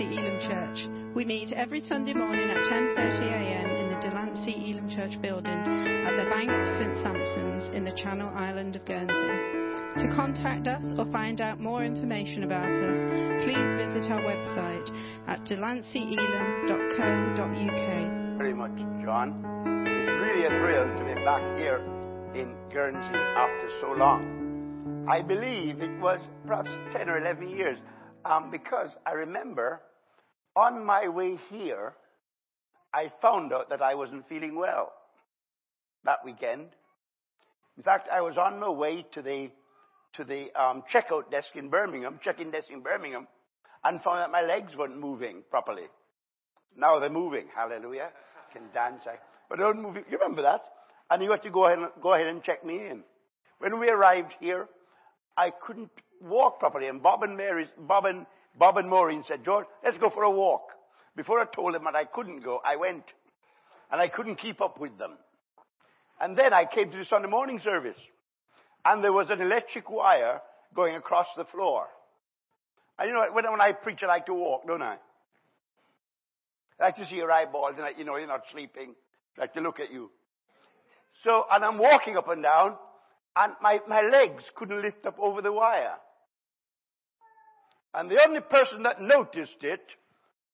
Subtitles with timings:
[0.00, 0.88] Delancey Elim Church.
[1.14, 6.24] We meet every Sunday morning at 10.30am in the Delancey Elim Church building at the
[6.30, 6.48] Bank
[6.78, 9.12] St Sampson's in the Channel Island of Guernsey.
[10.00, 12.96] To contact us or find out more information about us,
[13.44, 14.88] please visit our website
[15.28, 18.38] at delanceyelim.co.uk.
[18.38, 19.44] Very much, John.
[19.84, 21.82] It's really a thrill to be back here
[22.34, 24.24] in Guernsey after so long.
[25.10, 27.78] I believe it was perhaps 10 or 11 years
[28.24, 29.80] um, because I remember
[30.56, 31.94] on my way here,
[32.92, 34.92] I found out that I wasn't feeling well
[36.04, 36.68] that weekend.
[37.76, 39.50] In fact, I was on my way to the
[40.14, 43.28] to the um, checkout desk in Birmingham, check-in desk in Birmingham,
[43.84, 45.84] and found that my legs weren't moving properly.
[46.76, 47.46] Now they're moving.
[47.54, 48.10] Hallelujah!
[48.52, 49.96] Can dance, I, but don't move.
[49.96, 50.62] You remember that?
[51.10, 53.04] And you had to go ahead and go ahead and check me in.
[53.58, 54.68] When we arrived here,
[55.36, 56.88] I couldn't walk properly.
[56.88, 58.26] And Bob and Mary, Bob and,
[58.58, 60.62] Bob and Maureen said, George, let's go for a walk.
[61.16, 63.04] Before I told them that I couldn't go, I went.
[63.90, 65.12] And I couldn't keep up with them.
[66.20, 67.96] And then I came to the Sunday morning service.
[68.84, 70.40] And there was an electric wire
[70.74, 71.86] going across the floor.
[72.98, 74.96] And you know, when, when I preach, I like to walk, don't I?
[76.78, 78.94] I like to see your eyeballs and, you know, you're not sleeping.
[79.36, 80.10] I like to look at you.
[81.24, 82.76] So, and I'm walking up and down,
[83.36, 85.96] and my, my legs couldn't lift up over the wire.
[87.94, 89.82] And the only person that noticed it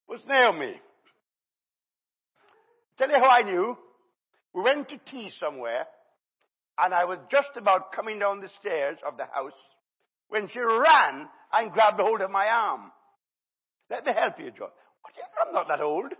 [0.09, 0.81] was Naomi.
[2.99, 3.77] Tell you how I knew?
[4.55, 5.87] We went to tea somewhere,
[6.79, 9.53] and I was just about coming down the stairs of the house
[10.29, 12.91] when she ran and grabbed hold of my arm.
[13.91, 14.71] Let me help you, John.
[15.47, 16.13] I'm not that old.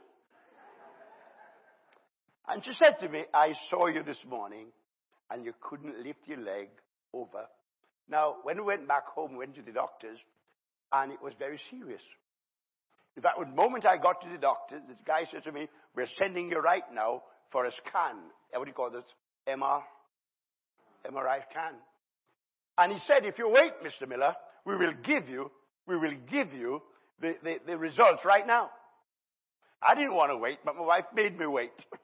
[2.49, 4.67] And she said to me, I saw you this morning
[5.31, 6.69] and you couldn't lift your leg
[7.13, 7.47] over.
[8.09, 10.19] Now, when we went back home, we went to the doctors,
[10.93, 12.03] and it was very serious.
[13.17, 16.07] In fact, the moment I got to the doctor, the guy said to me, we're
[16.21, 18.17] sending you right now for a scan.
[18.55, 19.05] Uh, what do you call this?
[19.49, 19.81] MR?
[21.11, 21.75] MRI scan.
[22.79, 24.09] And he said, if you wait, Mr.
[24.09, 24.35] Miller,
[24.67, 25.51] we will give you,
[25.87, 26.83] we will give you
[27.21, 28.71] the, the, the results right now.
[29.83, 31.73] I didn't want to wait, but my wife made me wait.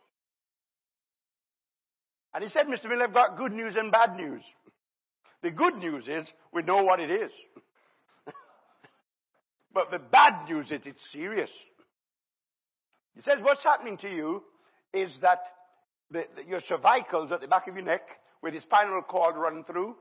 [2.34, 2.88] And he said, Mr.
[2.88, 4.42] Miller, I've got good news and bad news.
[5.42, 7.30] The good news is we know what it is.
[9.74, 11.50] But the bad news is it's serious.
[13.14, 14.42] He says, what's happening to you
[14.92, 15.40] is that
[16.10, 18.02] the, the, your cervicals at the back of your neck,
[18.42, 19.94] with the spinal cord run through,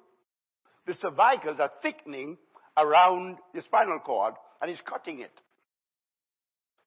[0.86, 2.38] the cervicals are thickening
[2.78, 5.32] around the spinal cord, and he's cutting it.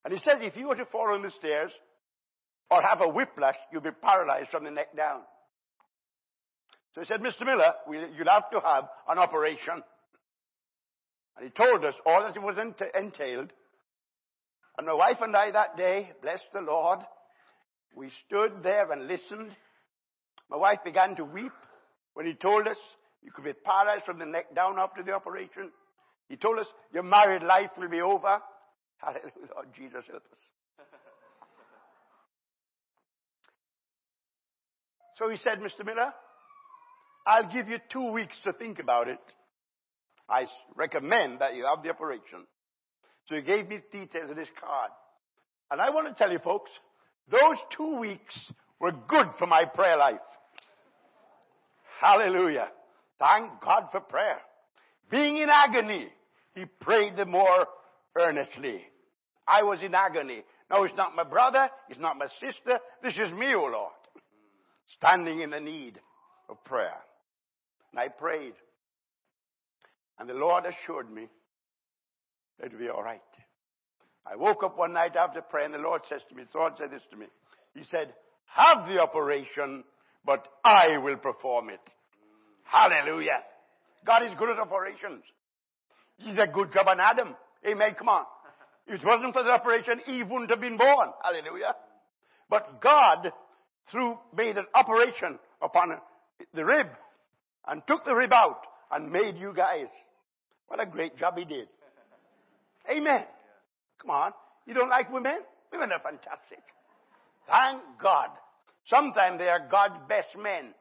[0.04, 1.70] And he says if you were to fall on the stairs
[2.70, 5.20] or have a whiplash, you'd be paralyzed from the neck down.
[6.94, 7.44] So he said, Mr.
[7.44, 9.82] Miller, you'll have to have an operation.
[11.36, 13.52] And he told us all that it was entailed.
[14.76, 17.00] And my wife and I that day, bless the Lord,
[17.94, 19.50] we stood there and listened.
[20.50, 21.52] My wife began to weep
[22.14, 22.76] when he told us
[23.22, 25.70] you could be paralyzed from the neck down after the operation.
[26.28, 28.40] He told us your married life will be over.
[28.98, 29.30] Hallelujah.
[29.54, 30.86] Lord Jesus help us.
[35.16, 35.84] so he said, Mr.
[35.84, 36.12] Miller,
[37.26, 39.20] I'll give you two weeks to think about it.
[40.28, 42.46] I recommend that you have the operation.
[43.28, 44.90] So he gave me details of this card.
[45.70, 46.70] And I want to tell you folks,
[47.30, 48.38] those two weeks
[48.80, 50.16] were good for my prayer life.
[52.00, 52.70] Hallelujah.
[53.18, 54.38] Thank God for prayer.
[55.10, 56.08] Being in agony,
[56.54, 57.66] he prayed the more
[58.18, 58.82] earnestly.
[59.46, 60.42] I was in agony.
[60.70, 61.68] No, it's not my brother.
[61.88, 62.78] It's not my sister.
[63.02, 63.92] This is me, O oh Lord.
[64.96, 66.00] Standing in the need
[66.48, 66.96] of prayer.
[67.92, 68.54] And I prayed.
[70.18, 71.28] And the Lord assured me
[72.58, 73.20] that it'd be all right.
[74.26, 76.90] I woke up one night after praying, the Lord says to me, the Lord said
[76.90, 77.26] this to me.
[77.74, 78.14] He said,
[78.46, 79.84] have the operation,
[80.24, 81.80] but I will perform it.
[82.64, 83.42] Hallelujah.
[84.06, 85.22] God is good at operations.
[86.18, 87.34] He did a good job on Adam.
[87.66, 87.94] Amen.
[87.98, 88.24] Come on.
[88.86, 91.08] If it wasn't for the operation, Eve wouldn't have been born.
[91.22, 91.74] Hallelujah.
[92.48, 93.32] But God,
[93.90, 95.88] through, made an operation upon
[96.52, 96.86] the rib
[97.66, 98.60] and took the rib out
[98.92, 99.88] and made you guys.
[100.74, 101.68] What a great job he did.
[102.90, 103.22] Amen.
[104.02, 104.32] Come on.
[104.66, 105.38] You don't like women?
[105.70, 106.58] Women are fantastic.
[107.46, 108.30] Thank God.
[108.88, 110.74] Sometimes they are God's best men.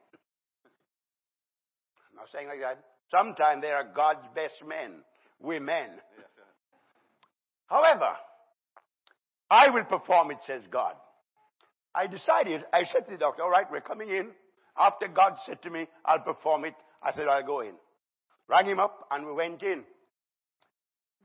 [2.10, 2.80] I'm not saying like that.
[3.08, 4.94] Sometimes they are God's best men.
[5.40, 5.90] Women.
[7.66, 8.16] However,
[9.48, 10.94] I will perform it, says God.
[11.94, 14.30] I decided, I said to the doctor, all right, we're coming in.
[14.76, 17.74] After God said to me, I'll perform it, I said, I'll go in.
[18.48, 19.84] Rang him up and we went in.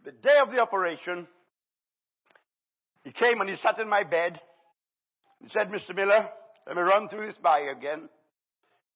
[0.05, 1.27] The day of the operation,
[3.03, 4.39] He came and he sat in my bed.
[5.41, 5.95] He said, Mr.
[5.95, 6.29] Miller,
[6.67, 8.09] let me run through this by you again.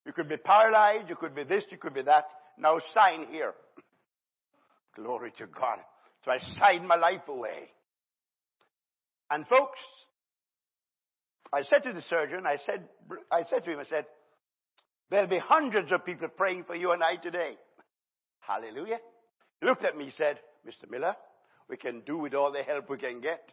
[0.05, 2.25] You could be paralyzed, you could be this, you could be that.
[2.57, 3.53] Now sign here.
[4.95, 5.79] Glory to God.
[6.25, 7.71] So I signed my life away.
[9.29, 9.79] And folks,
[11.51, 12.87] I said to the surgeon, I said,
[13.31, 14.05] I said to him, I said,
[15.09, 17.53] there'll be hundreds of people praying for you and I today.
[18.47, 18.99] Hallelujah.
[19.59, 20.89] He looked at me, said, Mr.
[20.89, 21.15] Miller,
[21.69, 23.49] we can do with all the help we can get.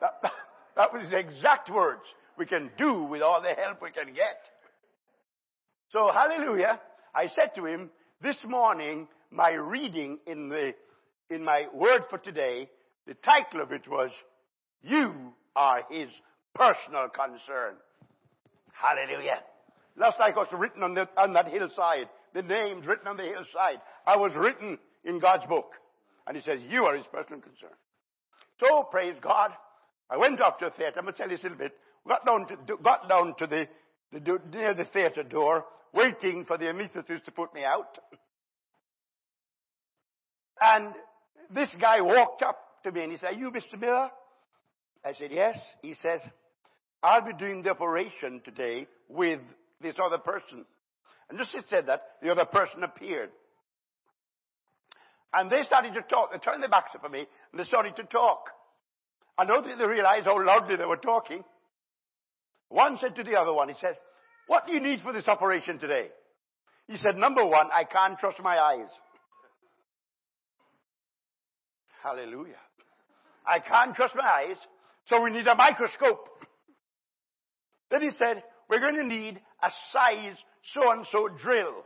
[0.00, 0.32] That,
[0.76, 2.02] that was the exact words.
[2.36, 4.38] We can do with all the help we can get.
[5.92, 6.80] So, hallelujah.
[7.14, 7.90] I said to him,
[8.20, 10.74] this morning, my reading in the,
[11.30, 12.68] in my word for today,
[13.06, 14.10] the title of it was,
[14.82, 16.08] You are His
[16.54, 17.76] personal concern.
[18.72, 19.42] Hallelujah.
[19.96, 22.08] Last night was written on, the, on that hillside.
[22.34, 23.80] The names written on the hillside.
[24.06, 25.72] I was written in God's book.
[26.26, 27.70] And he says, you are his personal concern.
[28.60, 29.50] So, praise God.
[30.10, 30.98] I went off to the theater.
[30.98, 31.72] I'm going to tell you a little bit.
[32.06, 33.68] Got down to, got down to the,
[34.12, 37.98] the, near the theater door, waiting for the anesthetist to put me out.
[40.60, 40.92] And
[41.54, 43.78] this guy walked up to me and he said, you Mr.
[43.78, 44.10] Miller?
[45.04, 45.56] I said, yes.
[45.82, 46.20] He says,
[47.02, 49.40] I'll be doing the operation today with
[49.80, 50.64] this other person.
[51.28, 53.30] And just as he said that, the other person appeared.
[55.32, 56.32] And they started to talk.
[56.32, 58.48] They turned their backs up at me and they started to talk.
[59.36, 61.44] I don't think they realized how loudly they were talking.
[62.70, 63.96] One said to the other one, he said,
[64.46, 66.08] what do you need for this operation today?
[66.88, 68.88] He said, number one, I can't trust my eyes.
[72.02, 72.56] Hallelujah.
[73.46, 74.56] I can't trust my eyes,
[75.08, 76.26] so we need a microscope.
[77.90, 80.36] Then he said, we're going to need a size
[80.74, 81.84] so and so drill.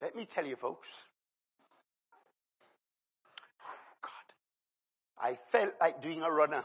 [0.00, 0.86] Let me tell you, folks.
[4.02, 6.64] God, I felt like doing a runner.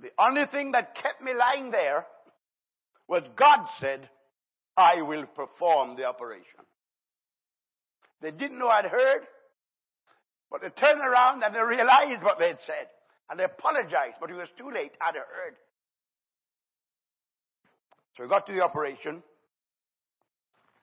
[0.00, 2.06] The only thing that kept me lying there
[3.08, 4.08] was God said,
[4.76, 6.60] I will perform the operation.
[8.20, 9.22] They didn't know I'd heard,
[10.50, 12.88] but they turned around and they realized what they'd said.
[13.28, 14.92] And they apologized, but it was too late.
[15.00, 15.56] I'd heard.
[18.16, 19.22] So we got to the operation.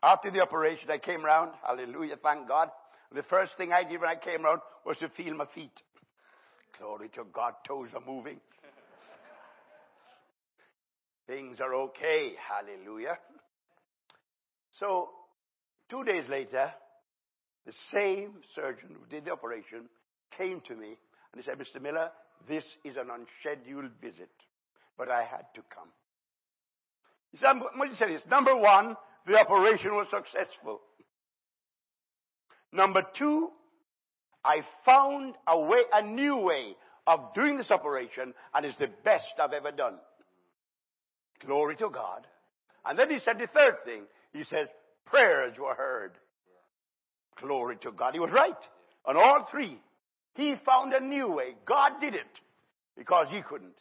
[0.04, 1.52] After the operation, I came round.
[1.66, 2.70] Hallelujah, thank God.
[3.14, 5.72] The first thing I did when I came round was to feel my feet.
[6.78, 8.40] Glory to God, toes are moving.
[11.28, 12.34] Things are okay.
[12.50, 13.18] Hallelujah.
[14.80, 15.10] So,
[15.90, 16.72] two days later,
[17.66, 19.88] the same surgeon who did the operation
[20.38, 20.98] came to me
[21.32, 21.82] and he said, Mr.
[21.82, 22.10] Miller,
[22.48, 24.32] this is an unscheduled visit,
[24.98, 25.90] but I had to come.
[27.32, 28.96] He said, what he said is, number one,
[29.26, 30.82] the operation was successful.
[32.72, 33.50] Number two,
[34.44, 36.76] I found a way, a new way
[37.08, 39.96] of doing this operation, and it's the best I've ever done.
[41.46, 42.28] Glory to God.
[42.86, 44.04] And then he said the third thing.
[44.34, 44.68] He says,
[45.06, 46.14] prayers were heard.
[47.42, 48.14] Glory to God.
[48.14, 48.52] He was right.
[49.06, 49.80] On all three.
[50.36, 51.56] He found a new way.
[51.66, 52.22] God did it
[52.98, 53.76] because he couldn't.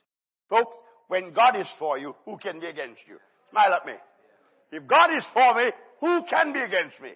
[0.49, 0.77] Folks,
[1.09, 3.19] when God is for you, who can be against you?
[3.51, 3.95] Smile at me.
[4.71, 7.11] If God is for me, who can be against me?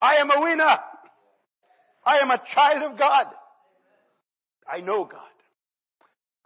[0.00, 0.78] I am a winner.
[2.04, 3.26] I am a child of God.
[4.70, 5.20] I know God.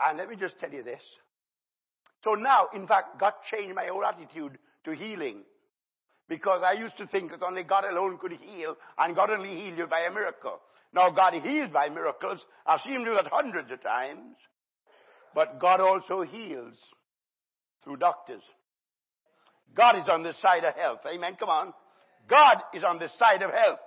[0.00, 1.02] And let me just tell you this.
[2.24, 5.42] So now, in fact, God changed my whole attitude to healing.
[6.28, 9.78] Because I used to think that only God alone could heal, and God only healed
[9.78, 10.60] you by a miracle.
[10.92, 12.44] Now God heals by miracles.
[12.66, 14.36] I've seen him do that hundreds of times.
[15.34, 16.74] But God also heals
[17.84, 18.42] through doctors.
[19.74, 21.00] God is on the side of health.
[21.06, 21.36] Amen.
[21.38, 21.72] Come on.
[22.28, 23.78] God is on the side of health.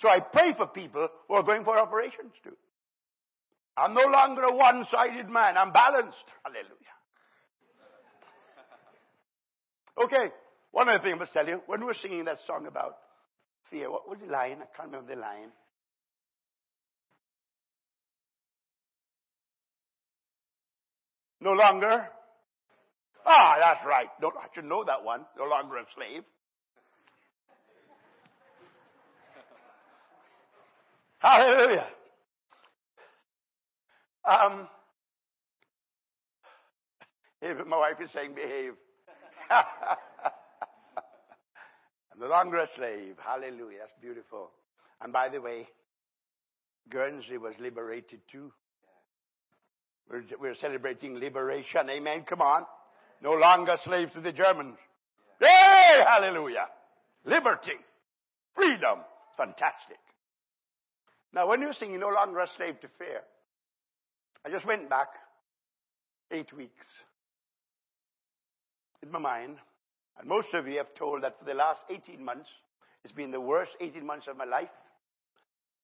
[0.00, 2.56] So I pray for people who are going for operations too.
[3.76, 5.56] I'm no longer a one-sided man.
[5.56, 6.24] I'm balanced.
[6.44, 6.94] Hallelujah.
[10.04, 10.32] Okay.
[10.70, 11.60] One other thing I must tell you.
[11.66, 12.96] When we were singing that song about
[13.70, 14.58] fear, what was the line?
[14.62, 15.50] I can't remember the line.
[21.44, 22.08] No longer.
[23.26, 24.08] Ah, that's right.
[24.18, 25.26] Don't, I should know that one.
[25.38, 26.22] No longer a slave.
[31.18, 31.86] Hallelujah.
[34.24, 34.68] Um,
[37.42, 38.72] if my wife is saying behave.
[39.50, 39.66] I'm
[42.20, 43.16] no longer a slave.
[43.22, 43.80] Hallelujah.
[43.80, 44.50] That's beautiful.
[45.02, 45.68] And by the way,
[46.88, 48.50] Guernsey was liberated too.
[50.10, 51.88] We're, we're celebrating liberation.
[51.88, 52.24] Amen.
[52.28, 52.64] Come on.
[53.22, 54.76] No longer slaves to the Germans.
[55.40, 56.66] Hey, hallelujah.
[57.24, 57.78] Liberty.
[58.54, 58.98] Freedom.
[59.36, 59.98] fantastic.
[61.32, 63.20] Now, when you're singing No Longer a Slave to Fear,
[64.46, 65.08] I just went back
[66.30, 66.86] eight weeks
[69.02, 69.56] in my mind,
[70.18, 72.48] and most of you have told that for the last 18 months,
[73.02, 74.68] it's been the worst 18 months of my life.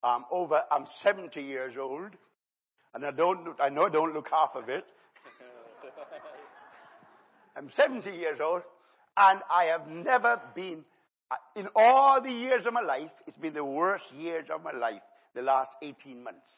[0.03, 2.11] I'm over, I'm 70 years old,
[2.93, 4.83] and I don't, I know I don't look half of it.
[7.55, 8.61] I'm 70 years old,
[9.17, 10.83] and I have never been,
[11.29, 14.71] uh, in all the years of my life, it's been the worst years of my
[14.71, 15.01] life,
[15.35, 16.49] the last 18 months.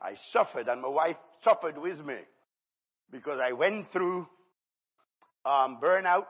[0.00, 2.16] I suffered, and my wife suffered with me,
[3.10, 4.26] because I went through
[5.44, 6.26] um, burnout,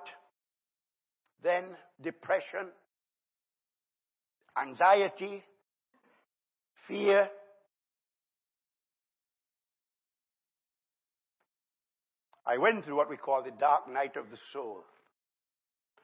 [1.43, 1.65] then
[2.03, 2.69] depression,
[4.61, 5.43] anxiety,
[6.87, 7.29] fear,
[12.51, 14.83] I went through what we call the dark night of the soul.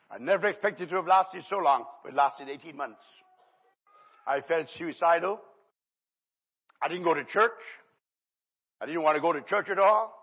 [0.08, 3.00] I never expected to have lasted so long, but it lasted 18 months.
[4.24, 5.40] I felt suicidal.
[6.80, 7.50] I didn't go to church.
[8.80, 10.14] I didn't want to go to church at all.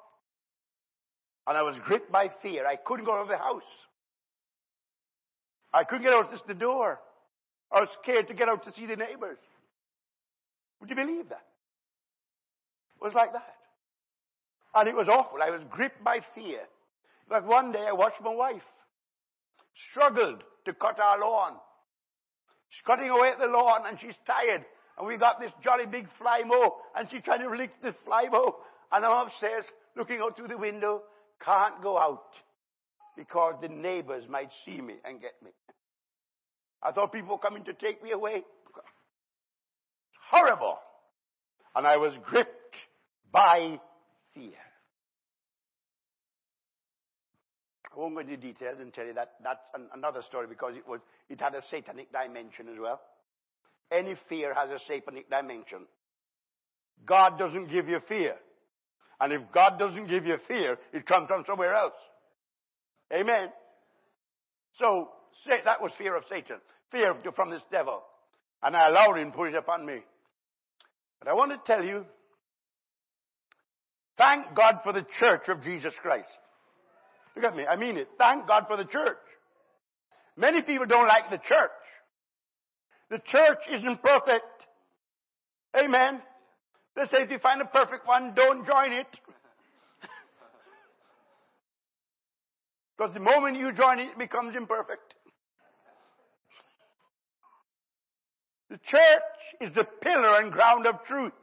[1.45, 2.65] And I was gripped by fear.
[2.65, 3.61] I couldn't go out of the house.
[5.73, 7.01] I couldn't get out just the door.
[7.69, 9.39] I was scared to get out to see the neighbors.
[10.79, 11.43] Would you believe that?
[12.95, 13.55] It was like that.
[14.75, 15.41] And it was awful.
[15.41, 16.59] I was gripped by fear.
[17.29, 18.63] But one day I watched my wife
[19.91, 21.53] struggled to cut our lawn.
[22.69, 24.65] She's cutting away at the lawn and she's tired.
[24.97, 28.55] And we got this jolly big Flymo and she's trying to lick the Flymo.
[28.91, 29.65] And I'm upstairs
[29.95, 31.03] looking out through the window.
[31.43, 32.33] Can't go out
[33.17, 35.51] because the neighbors might see me and get me.
[36.81, 38.43] I thought people were coming to take me away.
[40.29, 40.77] Horrible.
[41.75, 42.75] And I was gripped
[43.31, 43.79] by
[44.33, 44.59] fear.
[47.95, 50.87] I won't go into details and tell you that that's an, another story because it
[50.87, 50.99] was
[51.29, 52.99] it had a satanic dimension as well.
[53.91, 55.85] Any fear has a satanic dimension.
[57.05, 58.35] God doesn't give you fear.
[59.19, 61.93] And if God doesn't give you fear, it comes from somewhere else.
[63.13, 63.49] Amen.
[64.79, 65.09] So,
[65.47, 66.57] that was fear of Satan.
[66.91, 68.01] Fear from this devil.
[68.63, 69.99] And I allowed him to put it upon me.
[71.19, 72.05] But I want to tell you
[74.17, 76.27] Thank God for the church of Jesus Christ.
[77.35, 77.65] Look at me.
[77.65, 78.07] I mean it.
[78.17, 79.17] Thank God for the church.
[80.37, 81.71] Many people don't like the church.
[83.09, 84.67] The church isn't perfect.
[85.75, 86.21] Amen.
[86.95, 89.07] They say if you find a perfect one, don't join it.
[92.95, 95.15] Because the moment you join it, it becomes imperfect.
[98.69, 101.33] The church is the pillar and ground of truth.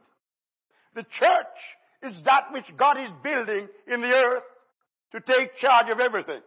[0.95, 1.57] The church
[2.03, 4.43] is that which God is building in the earth
[5.13, 6.41] to take charge of everything.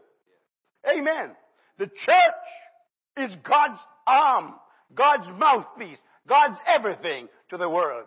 [0.86, 1.30] Amen.
[1.78, 4.54] The church is God's arm,
[4.94, 8.06] God's mouthpiece, God's everything to the world.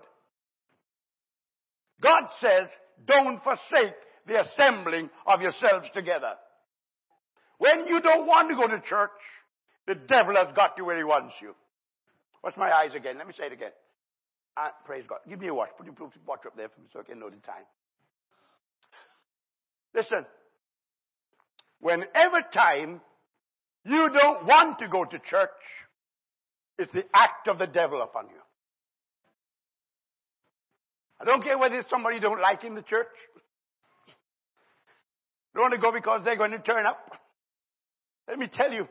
[2.01, 2.68] God says,
[3.08, 3.96] don't forsake
[4.27, 6.34] the assembling of yourselves together.
[7.58, 9.10] When you don't want to go to church,
[9.88, 11.56] the devil has got you where he wants you.
[12.44, 13.18] Watch my eyes again.
[13.18, 13.72] Let me say it again.
[14.58, 15.20] Uh, praise God.
[15.30, 15.70] Give me a watch.
[15.78, 15.96] Put your
[16.26, 17.64] watch up there for me so I can know the time.
[19.94, 20.26] Listen.
[21.80, 23.02] Whenever time
[23.86, 25.50] you don't want to go to church,
[26.80, 28.42] it's the act of the devil upon you.
[31.22, 33.08] I don't care whether it's somebody you don't like in the church.
[35.54, 37.12] Don't want to go because they're going to turn up.
[38.28, 38.88] Let me tell you,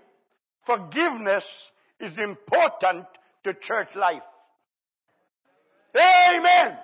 [0.65, 1.45] forgiveness
[2.01, 3.07] is important
[3.45, 4.23] to church life.
[5.97, 6.77] Amen.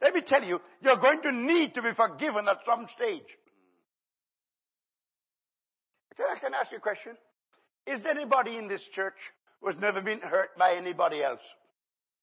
[0.00, 3.26] Let me tell you, you're going to need to be forgiven at some stage.
[6.16, 7.12] Can I, can ask you a question?
[7.86, 9.16] Is there anybody in this church
[9.60, 11.40] who has never been hurt by anybody else?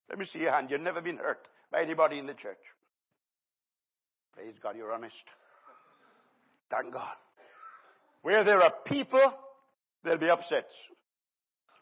[0.08, 0.70] Let me see your hand.
[0.70, 2.58] You've never been hurt by anybody in the church.
[4.34, 5.14] Praise God, you're honest.
[6.70, 7.16] Thank God.
[8.22, 9.32] Where there are people,
[10.04, 10.72] there'll be upsets.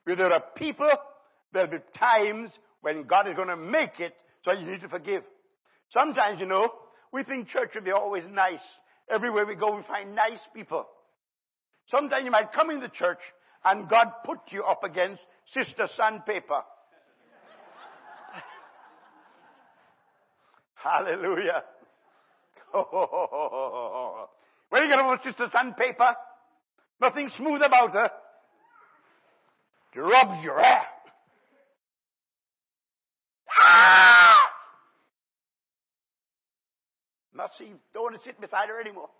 [0.05, 0.91] Where there are people,
[1.53, 5.23] there'll be times when God is going to make it, so you need to forgive.
[5.91, 6.71] Sometimes, you know,
[7.13, 8.63] we think church will be always nice.
[9.11, 10.87] Everywhere we go, we find nice people.
[11.91, 13.19] Sometimes you might come in the church
[13.65, 15.21] and God put you up against
[15.53, 16.63] Sister Sandpaper.
[20.75, 21.65] Hallelujah.
[24.69, 26.15] when you get over Sister Sandpaper,
[27.01, 28.11] nothing smooth about her.
[29.95, 30.83] It rubs your hair.
[33.59, 34.39] Ah!
[37.35, 39.11] Not see, don't want to sit beside her anymore.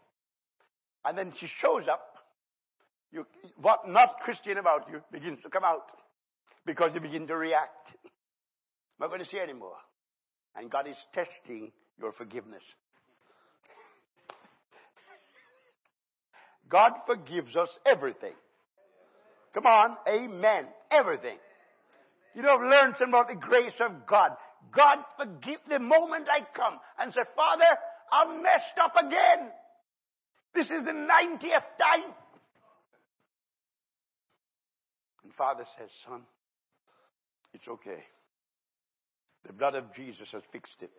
[1.05, 2.15] And then she shows up.
[3.13, 3.27] You,
[3.61, 5.91] what not Christian about you begins to come out.
[6.67, 7.89] Because you begin to react.
[8.05, 8.11] I'm
[9.01, 9.77] not going to say anymore.
[10.57, 12.63] And God is testing your forgiveness.
[16.69, 18.35] God forgives us everything.
[19.55, 19.97] Come on.
[20.07, 20.67] Amen.
[20.91, 21.39] Everything.
[22.39, 24.31] You know, I've learned something about the grace of God.
[24.73, 27.65] God forgive the moment I come and say, Father,
[28.13, 29.51] I'm messed up again.
[30.55, 32.15] This is the 90th time.
[35.25, 36.21] And Father says, Son,
[37.55, 38.05] it's okay.
[39.45, 40.93] The blood of Jesus has fixed it.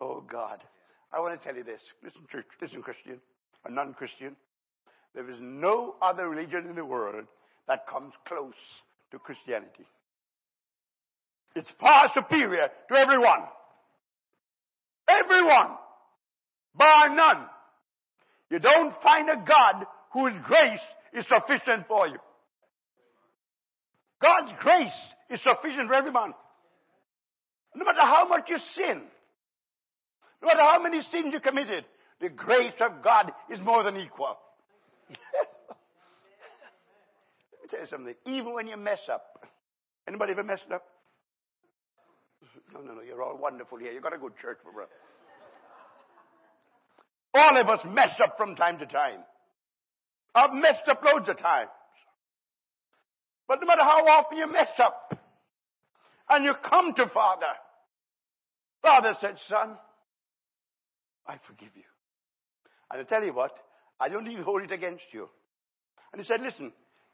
[0.00, 0.62] Oh God.
[1.12, 1.82] I want to tell you this.
[2.04, 3.20] Listen, church, listen, Christian,
[3.64, 4.36] a non-Christian.
[5.16, 7.26] There is no other religion in the world
[7.70, 8.52] that comes close
[9.12, 9.86] to Christianity.
[11.54, 13.44] It's far superior to everyone.
[15.08, 15.76] Everyone.
[16.74, 17.46] Bar none.
[18.50, 20.80] You don't find a God whose grace
[21.12, 22.18] is sufficient for you.
[24.20, 24.90] God's grace
[25.30, 26.34] is sufficient for everyone.
[27.76, 29.00] No matter how much you sin,
[30.42, 31.84] no matter how many sins you committed,
[32.20, 34.36] the grace of God is more than equal.
[37.70, 38.14] Tell you something.
[38.26, 39.22] Even when you mess up,
[40.08, 40.82] anybody ever messed up?
[42.72, 43.00] No, no, no.
[43.02, 43.92] You're all wonderful here.
[43.92, 44.90] You've got a good church, brother.
[47.32, 49.20] All of us mess up from time to time.
[50.34, 51.70] I've messed up loads of times.
[53.46, 55.18] But no matter how often you mess up,
[56.28, 57.52] and you come to Father,
[58.82, 59.76] Father said, Son,
[61.26, 61.82] I forgive you.
[62.90, 63.52] And I tell you what,
[63.98, 65.28] I don't even hold it against you.
[66.12, 66.72] And he said, listen,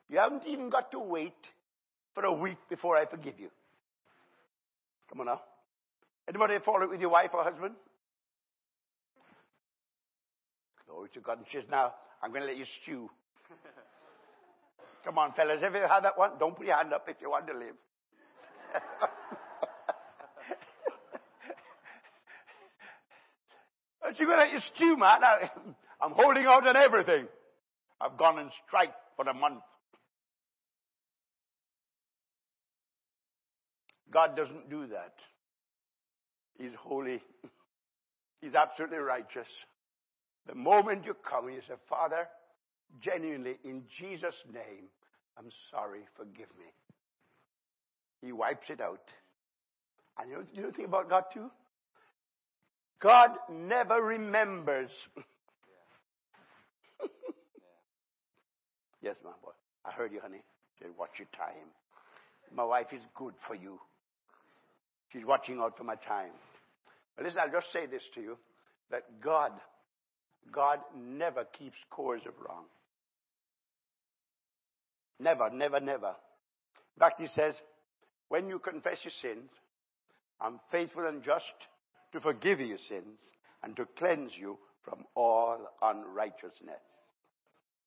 [0.09, 1.35] you haven't even got to wait
[2.15, 3.51] for a week before I forgive you.
[5.09, 5.41] Come on now.
[6.29, 7.75] Anybody follow it with your wife or husband?
[10.89, 11.39] Glory to God.
[11.39, 13.11] And she says, now, I'm going to let you stew.
[15.05, 15.61] Come on, fellas.
[15.61, 16.33] Have you had that one?
[16.39, 17.75] Don't put your hand up if you want to live.
[24.19, 25.21] You're going to let you stew, man.
[26.01, 27.27] I'm holding out on everything.
[28.01, 29.63] I've gone and strike for a month.
[34.13, 35.15] God doesn't do that.
[36.59, 37.21] He's holy.
[38.41, 39.49] He's absolutely righteous.
[40.47, 42.29] The moment you come, you say, Father,
[43.01, 44.85] genuinely, in Jesus' name,
[45.37, 46.67] I'm sorry, forgive me.
[48.23, 49.03] He wipes it out.
[50.19, 51.51] And you know, you know the thing about God too?
[53.03, 54.91] God never remembers.
[59.03, 59.53] yes, my boy.
[59.85, 60.43] I heard you, honey.
[60.79, 61.69] Said, watch your time.
[62.55, 63.79] My wife is good for you.
[65.13, 66.33] She's watching out for my time.
[67.17, 68.37] But listen, I'll just say this to you,
[68.91, 69.53] that God,
[70.53, 72.65] God never keeps scores of wrong.
[75.19, 76.09] Never, never, never.
[76.09, 77.55] In fact, he says,
[78.29, 79.51] when you confess your sins,
[80.41, 81.45] I'm faithful and just
[82.13, 83.19] to forgive your sins
[83.63, 86.83] and to cleanse you from all unrighteousness.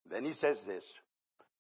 [0.10, 0.84] Then he says this,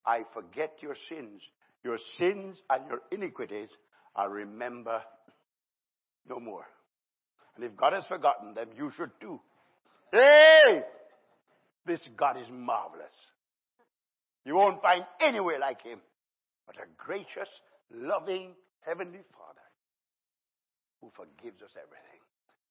[0.05, 1.41] I forget your sins.
[1.83, 3.69] Your sins and your iniquities
[4.15, 5.01] I remember
[6.27, 6.65] no more.
[7.55, 9.39] And if God has forgotten them, you should too.
[10.11, 10.81] Hey!
[11.85, 13.07] This God is marvelous.
[14.45, 15.99] You won't find anywhere like him,
[16.65, 17.49] but a gracious,
[17.91, 19.59] loving, heavenly Father
[21.01, 22.19] who forgives us everything.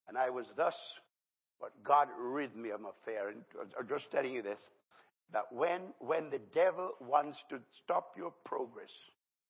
[0.08, 0.74] And I was thus,
[1.60, 3.28] but God rid me of my fear.
[3.28, 3.42] And
[3.78, 4.60] I'm just telling you this,
[5.32, 8.90] that when, when the devil wants to stop your progress,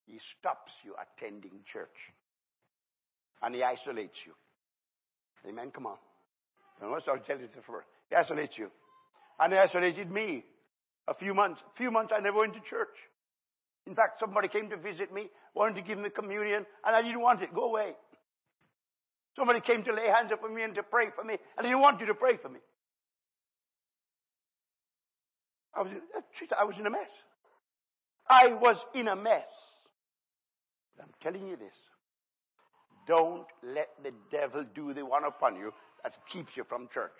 [0.06, 1.88] he stops you attending church.
[3.42, 4.32] And he isolates you.
[5.48, 5.70] Amen.
[5.70, 5.96] Come on.
[6.82, 7.64] I must tell you this.
[8.10, 8.70] He isolates you.
[9.38, 10.44] And he isolated me.
[11.06, 11.60] A few months.
[11.74, 12.94] A few months I never went to church.
[13.86, 17.22] In fact, somebody came to visit me, wanted to give me communion, and I didn't
[17.22, 17.54] want it.
[17.54, 17.94] Go away.
[19.34, 21.80] Somebody came to lay hands upon me and to pray for me, and I didn't
[21.80, 22.60] want you to pray for me.
[25.74, 25.92] I was,
[26.58, 27.08] I was in a mess.
[28.28, 29.48] I was in a mess.
[31.00, 31.74] I'm telling you this.
[33.08, 35.72] Don't let the devil do the one upon you
[36.04, 37.10] that keeps you from church.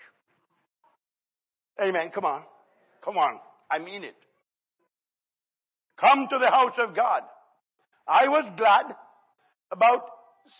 [1.82, 2.10] Amen.
[2.14, 2.42] Come on.
[3.04, 3.40] Come on.
[3.70, 4.14] I mean it.
[5.98, 7.22] Come to the house of God.
[8.06, 8.94] I was glad
[9.72, 10.02] about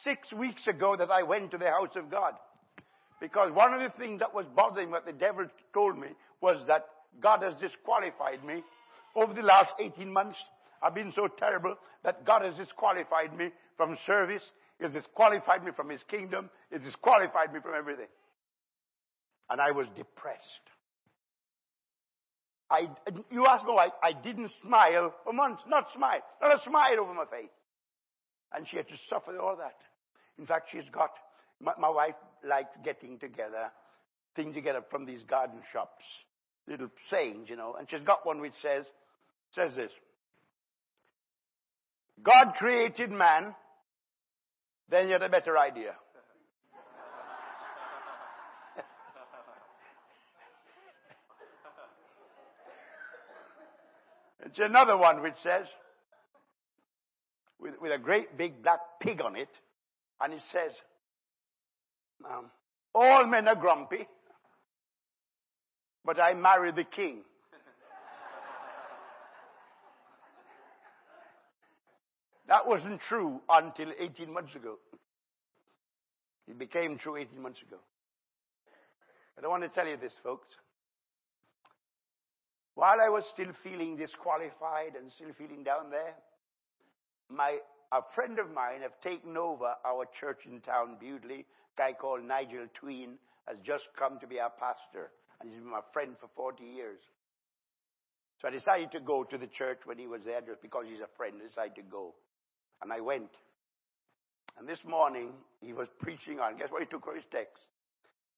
[0.03, 2.35] six weeks ago that I went to the house of God.
[3.21, 6.09] Because one of the things that was bothering what the devil told me
[6.41, 6.87] was that
[7.21, 8.63] God has disqualified me.
[9.17, 10.39] Over the last 18 months,
[10.83, 14.43] I've been so terrible that God has disqualified me from service.
[14.81, 16.51] Has disqualified me from His kingdom.
[16.73, 18.09] Has disqualified me from everything.
[19.51, 20.43] And I was depressed.
[22.71, 22.89] I,
[23.31, 25.63] you ask me why, I didn't smile for months.
[25.67, 26.21] Not smile.
[26.43, 27.51] Not a smile over my face.
[28.53, 29.77] And she had to suffer all that.
[30.39, 31.11] In fact, she's got,
[31.61, 32.15] my, my wife
[32.47, 33.71] likes getting together,
[34.37, 36.05] things together from these garden shops,
[36.69, 38.85] little sayings, you know, and she's got one which says,
[39.55, 39.91] says this.
[42.23, 43.55] God created man,
[44.91, 45.95] then you had a better idea.
[54.47, 55.67] it's another one which says,
[57.59, 59.51] with, with a great big black pig on it,
[60.21, 60.73] and it says,
[62.25, 62.51] um,
[62.95, 64.09] all men are grumpy,
[66.05, 67.23] but I marry the king.
[72.49, 74.77] That wasn't true until 18 months ago.
[76.49, 77.77] It became true 18 months ago.
[79.37, 80.49] But I want to tell you this, folks.
[82.75, 86.15] While I was still feeling disqualified and still feeling down there,
[87.29, 87.59] my,
[87.93, 92.25] a friend of mine have taken over our church in town, Bewdley, a guy called
[92.25, 96.29] Nigel Tween, has just come to be our pastor, and he's been my friend for
[96.35, 97.01] 40 years.
[98.41, 101.01] So I decided to go to the church when he was there, just because he's
[101.01, 102.15] a friend, I decided to go.
[102.83, 103.31] And I went.
[104.59, 107.63] And this morning, he was preaching on, guess what he took for his text?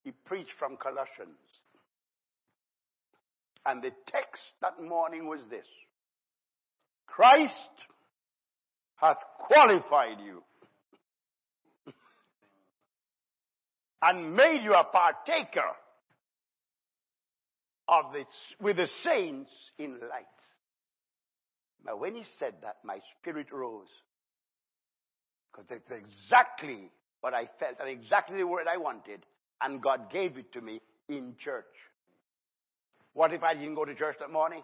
[0.05, 1.39] He preached from Colossians.
[3.67, 5.67] And the text that morning was this.
[7.07, 7.55] Christ
[8.97, 10.43] hath qualified you
[14.03, 15.71] and made you a partaker
[17.89, 18.27] of this
[18.61, 20.27] with the saints in light.
[21.85, 23.89] Now, when he said that, my spirit rose.
[25.53, 29.21] Because that's exactly what I felt and exactly the word I wanted.
[29.63, 31.65] And God gave it to me in church.
[33.13, 34.63] What if I didn't go to church that morning?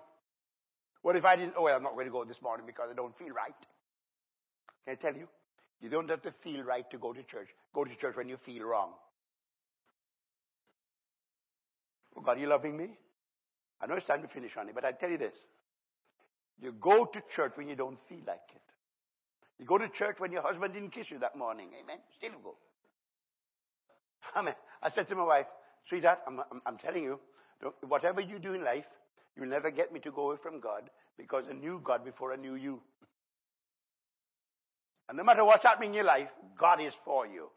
[1.02, 1.54] What if I didn't?
[1.56, 3.54] Oh, well, I'm not going to go this morning because I don't feel right.
[4.84, 5.28] Can I tell you?
[5.80, 7.48] You don't have to feel right to go to church.
[7.74, 8.90] Go to church when you feel wrong.
[12.16, 12.90] Oh God, are you loving me?
[13.80, 15.34] I know it's time to finish, honey, but I tell you this.
[16.58, 18.62] You go to church when you don't feel like it.
[19.58, 21.68] You go to church when your husband didn't kiss you that morning.
[21.82, 21.98] Amen.
[22.18, 22.56] Still go.
[24.36, 24.54] Amen.
[24.82, 25.46] I said to my wife,
[25.88, 27.20] sweetheart, I'm, I'm, I'm telling you,
[27.86, 28.84] whatever you do in life,
[29.36, 32.36] you'll never get me to go away from God because I knew God before I
[32.36, 32.80] knew you.
[35.08, 37.48] And no matter what's happening in your life, God is for you.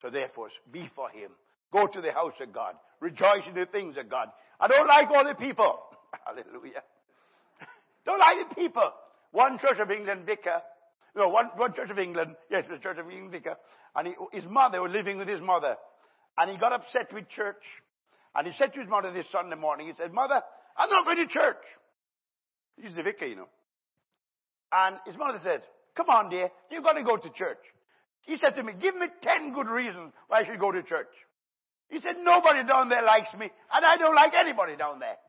[0.00, 1.30] So therefore, be for Him.
[1.72, 2.74] Go to the house of God.
[3.00, 4.28] Rejoice in the things of God.
[4.58, 5.78] I don't like all the people.
[6.26, 6.82] Hallelujah.
[8.06, 8.92] don't like the people.
[9.32, 10.62] One Church of England vicar,
[11.16, 13.56] no, one, one Church of England, yes, the Church of England vicar,
[13.96, 15.76] and he, his mother was living with his mother.
[16.38, 17.62] And he got upset with church.
[18.34, 20.40] And he said to his mother this Sunday morning, he said, Mother,
[20.76, 21.62] I'm not going to church.
[22.80, 23.48] He's the vicar, you know.
[24.72, 25.62] And his mother said,
[25.96, 27.58] Come on, dear, you've got to go to church.
[28.22, 31.10] He said to me, Give me ten good reasons why I should go to church.
[31.88, 35.16] He said, Nobody down there likes me, and I don't like anybody down there.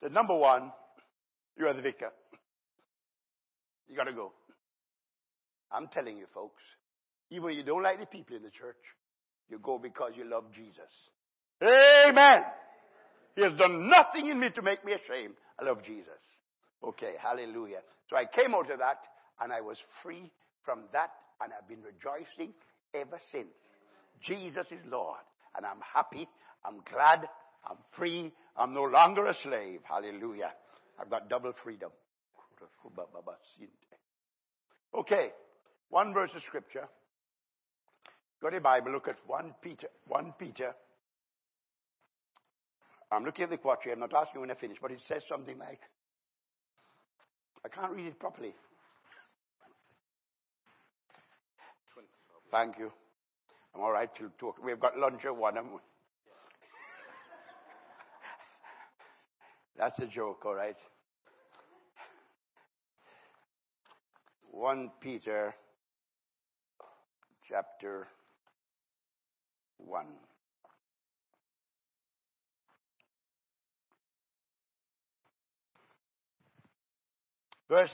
[0.00, 0.70] The number one,
[1.58, 2.12] you are the vicar.
[3.88, 4.32] You got to go.
[5.72, 6.62] I'm telling you, folks,
[7.30, 8.76] even you don't like the people in the church,
[9.50, 10.92] you go because you love Jesus.
[11.62, 12.42] Amen.
[13.34, 15.34] He has done nothing in me to make me ashamed.
[15.60, 16.20] I love Jesus.
[16.82, 17.80] Okay, hallelujah.
[18.08, 19.00] So I came out of that
[19.40, 20.30] and I was free
[20.64, 21.10] from that
[21.42, 22.54] and I've been rejoicing
[22.94, 23.48] ever since.
[24.22, 25.20] Jesus is Lord
[25.56, 26.28] and I'm happy.
[26.64, 27.28] I'm glad.
[27.68, 28.32] I'm free.
[28.56, 29.80] I'm no longer a slave.
[29.84, 30.52] Hallelujah.
[31.00, 31.90] I've got double freedom.
[34.94, 35.32] Okay.
[35.90, 36.88] One verse of scripture.
[38.42, 38.92] Go to the Bible.
[38.92, 39.88] Look at 1 Peter.
[40.06, 40.74] 1 Peter.
[43.10, 45.58] I'm looking at the quote I'm not asking when I finish, but it says something
[45.58, 45.80] like,
[47.64, 48.54] I can't read it properly.
[52.50, 52.90] Thank you.
[53.74, 54.54] I'm all right till two.
[54.64, 55.78] We've got lunch at one, haven't we?
[59.78, 60.76] That's a joke, all right.
[64.50, 65.54] 1 Peter
[67.48, 68.08] chapter
[69.76, 70.06] 1.
[77.68, 77.90] Verse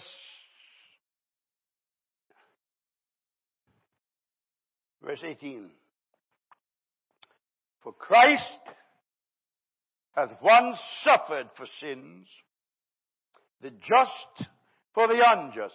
[5.02, 5.68] verse 18.
[7.82, 8.40] For Christ
[10.14, 12.26] hath once suffered for sins,
[13.60, 14.48] the just
[14.94, 15.74] for the unjust,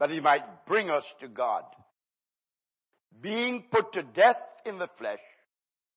[0.00, 1.64] that he might bring us to God,
[3.20, 5.18] being put to death in the flesh,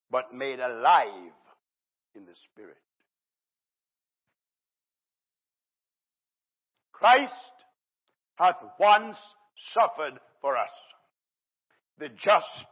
[0.10, 1.34] but made alive
[2.16, 2.78] in the Spirit.
[6.92, 7.34] Christ
[8.36, 9.18] hath once
[9.74, 10.70] suffered for us,
[11.98, 12.68] the just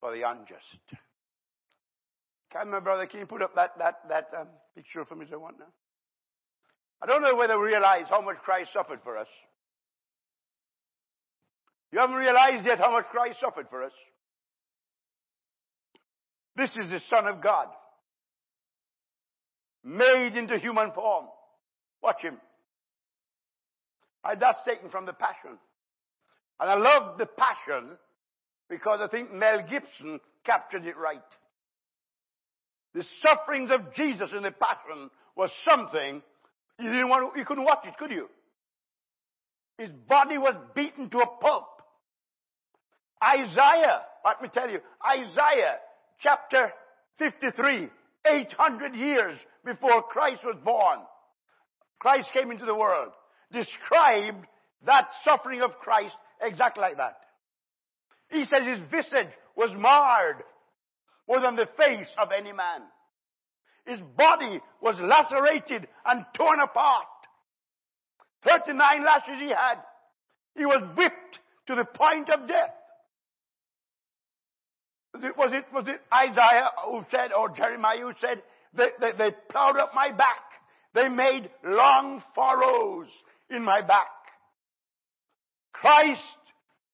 [0.00, 1.02] for the unjust.
[2.52, 5.32] Can my brother, can you put up that, that, that um, picture for me as
[5.32, 5.66] I want now?
[7.02, 9.26] I don't know whether we realize how much Christ suffered for us.
[11.90, 13.92] You haven't realized yet how much Christ suffered for us.
[16.56, 17.68] This is the Son of God.
[19.84, 21.26] Made into human form.
[22.02, 22.36] Watch him.
[24.22, 25.58] I, that's taken from the Passion.
[26.60, 27.90] And I love the Passion
[28.68, 31.20] because I think Mel Gibson captured it right.
[32.94, 36.22] The sufferings of Jesus in the Passion was something
[36.78, 38.28] you didn't want to, you couldn't watch it, could you?
[39.78, 41.68] His body was beaten to a pulp.
[43.22, 45.76] Isaiah, let me tell you, Isaiah
[46.20, 46.72] chapter
[47.18, 47.88] 53,
[48.26, 50.98] 800 years before Christ was born,
[51.98, 53.12] Christ came into the world,
[53.52, 54.46] described
[54.86, 57.16] that suffering of Christ exactly like that.
[58.30, 60.42] He says his visage was marred
[61.28, 62.82] more than the face of any man.
[63.86, 67.06] His body was lacerated and torn apart.
[68.44, 69.78] 39 lashes he had.
[70.56, 72.74] He was whipped to the point of death.
[75.14, 78.42] Was it, was it, was it Isaiah who said, or Jeremiah who said,
[78.74, 80.42] they, they, they plowed up my back.
[80.94, 83.08] They made long furrows
[83.50, 84.08] in my back.
[85.72, 86.20] Christ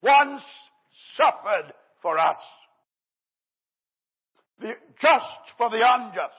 [0.02, 0.42] once
[1.16, 2.36] suffered for us.
[4.60, 6.34] The just for the unjust.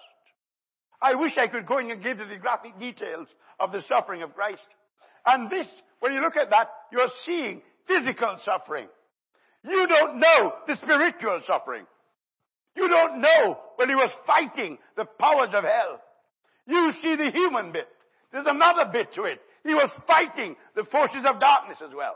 [1.01, 3.27] I wish I could go in and give you the graphic details
[3.59, 4.67] of the suffering of Christ.
[5.25, 5.67] And this,
[5.99, 8.87] when you look at that, you're seeing physical suffering.
[9.63, 11.85] You don't know the spiritual suffering.
[12.75, 16.01] You don't know when he was fighting the powers of hell.
[16.65, 17.87] You see the human bit.
[18.31, 19.39] There's another bit to it.
[19.63, 22.15] He was fighting the forces of darkness as well.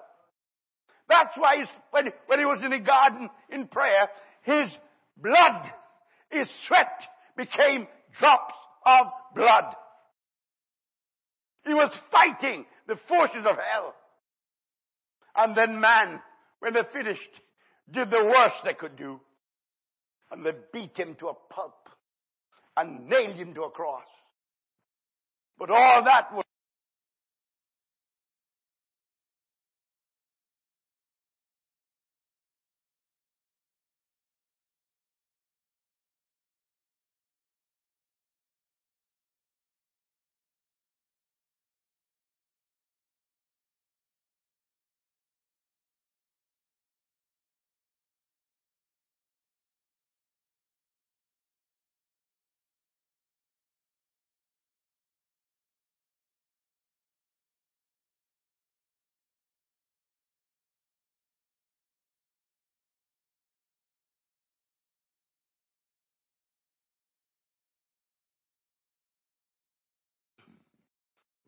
[1.09, 4.07] That's why when, when he was in the garden in prayer,
[4.43, 4.69] his
[5.17, 5.71] blood,
[6.33, 7.01] his sweat
[7.37, 7.87] became
[8.19, 8.53] drops
[8.85, 9.75] of blood.
[11.65, 13.93] He was fighting the forces of hell.
[15.35, 16.19] And then man,
[16.59, 17.21] when they finished,
[17.91, 19.19] did the worst they could do.
[20.31, 21.89] And they beat him to a pulp
[22.75, 24.03] and nailed him to a cross.
[25.57, 26.45] But all that was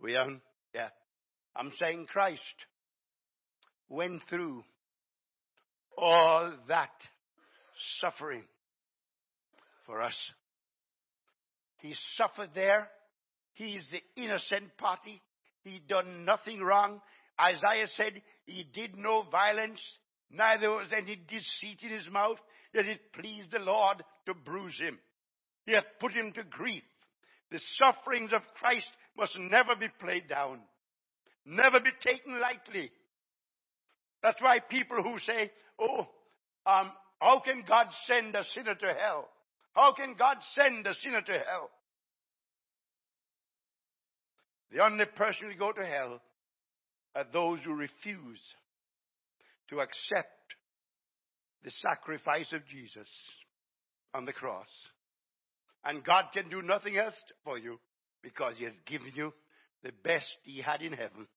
[0.06, 0.39] We own,
[0.76, 0.89] yeah.
[1.56, 2.39] I'm saying Christ
[3.89, 4.63] went through
[5.98, 6.91] all that
[8.00, 8.44] suffering
[9.88, 10.13] for us.
[11.80, 12.88] He suffered there.
[13.56, 15.24] He's the innocent party.
[15.63, 17.02] He done nothing wrong.
[17.41, 19.80] Isaiah said he did no violence,
[20.30, 22.38] neither was any deceit in his mouth,
[22.76, 25.00] yet it pleased the Lord to bruise him.
[25.65, 26.84] He hath put him to grief.
[27.56, 30.60] The sufferings of Christ must never be played down,
[31.46, 32.91] never be taken lightly.
[34.22, 36.06] That's why people who say, oh,
[36.65, 36.91] um,
[37.22, 39.30] how can God send a sinner to hell?
[39.72, 41.70] How can God send a sinner to hell?
[44.74, 46.20] The only person who go to hell
[47.15, 48.41] are those who refuse
[49.70, 50.56] to accept
[51.63, 53.08] the sacrifice of Jesus
[54.13, 54.68] on the cross.
[55.86, 57.80] And God can do nothing else for you
[58.24, 59.34] because He has given you
[59.84, 61.28] the best He had in heaven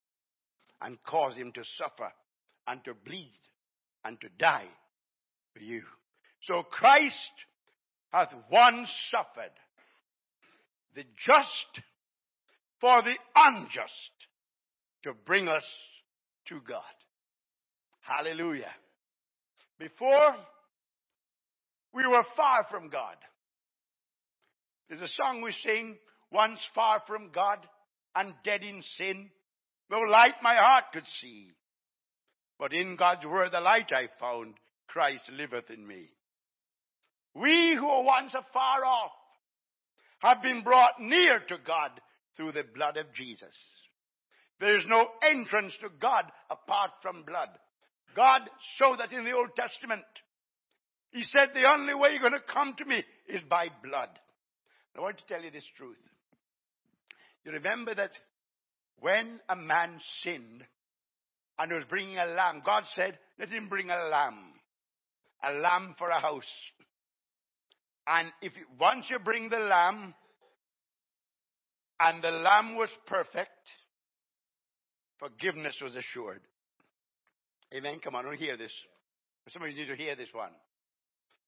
[0.80, 2.10] and caused Him to suffer
[2.66, 3.40] and to bleed
[4.04, 4.68] and to die
[5.54, 5.82] for you.
[6.42, 7.14] So Christ
[8.10, 9.52] hath once suffered
[10.94, 11.84] the just
[12.80, 13.92] for the unjust
[15.04, 15.64] to bring us
[16.48, 16.82] to God.
[18.00, 18.72] Hallelujah.
[19.78, 20.34] Before
[21.92, 23.16] we were far from God.
[24.88, 25.96] There's a song we sing,
[26.30, 27.58] once far from God
[28.14, 29.30] and dead in sin.
[29.90, 31.52] No light my heart could see.
[32.58, 34.54] But in God's word the light I found,
[34.88, 36.08] Christ liveth in me.
[37.34, 39.12] We who were once afar off
[40.20, 41.90] have been brought near to God
[42.36, 43.54] through the blood of Jesus.
[44.60, 47.50] There is no entrance to God apart from blood.
[48.16, 48.40] God
[48.76, 50.02] showed that in the Old Testament.
[51.12, 54.08] He said the only way you're going to come to me is by blood.
[54.98, 55.98] I want to tell you this truth.
[57.44, 58.10] You remember that
[58.98, 60.64] when a man sinned
[61.56, 64.38] and was bringing a lamb, God said, let him bring a lamb.
[65.44, 66.42] A lamb for a house.
[68.08, 70.14] And if once you bring the lamb,
[72.00, 73.50] and the lamb was perfect,
[75.20, 76.40] forgiveness was assured.
[77.72, 78.00] Amen.
[78.02, 78.72] Come on, don't hear this.
[79.50, 80.50] Some of you need to hear this one.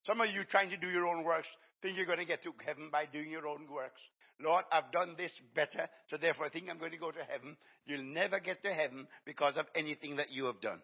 [0.07, 1.47] Some of you trying to do your own works
[1.81, 4.01] think you're going to get to heaven by doing your own works.
[4.39, 7.57] Lord, I've done this better, so therefore I think I'm going to go to heaven.
[7.85, 10.81] You'll never get to heaven because of anything that you have done.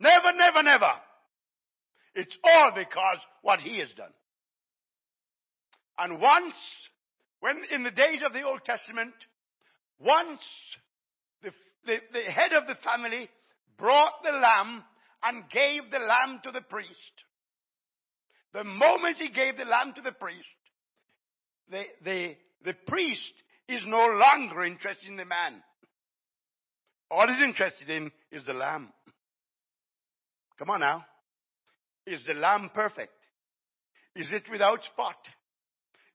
[0.00, 0.92] Never, never, never.
[2.14, 4.12] It's all because what he has done.
[5.98, 6.54] And once,
[7.40, 9.14] when in the days of the Old Testament,
[9.98, 10.40] once
[11.42, 11.50] the,
[11.86, 13.28] the, the head of the family
[13.76, 14.84] brought the lamb
[15.24, 16.88] and gave the lamb to the priest,
[18.52, 20.46] the moment he gave the lamb to the priest,
[21.70, 23.32] the, the, the priest
[23.68, 25.62] is no longer interested in the man.
[27.10, 28.88] All he's interested in is the lamb.
[30.58, 31.04] Come on now.
[32.06, 33.12] Is the lamb perfect?
[34.16, 35.16] Is it without spot?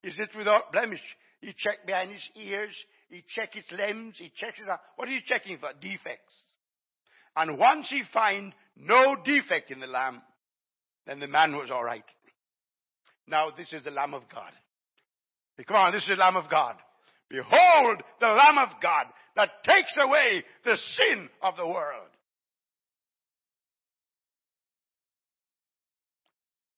[0.03, 1.01] Is it without blemish?
[1.39, 2.75] He checked behind his ears.
[3.09, 4.15] He checked its limbs.
[4.17, 4.67] He checked his.
[4.95, 5.69] What are you checking for?
[5.79, 6.35] Defects.
[7.35, 10.21] And once he find no defect in the lamb,
[11.05, 12.03] then the man was all right.
[13.27, 14.51] Now this is the Lamb of God.
[15.67, 16.75] Come on, this is the Lamb of God.
[17.29, 19.05] Behold the Lamb of God
[19.35, 22.09] that takes away the sin of the world.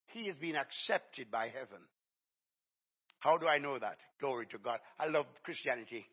[0.07, 1.81] He has been accepted by heaven.
[3.19, 3.97] How do I know that?
[4.21, 4.79] Glory to God.
[4.99, 6.05] I love Christianity.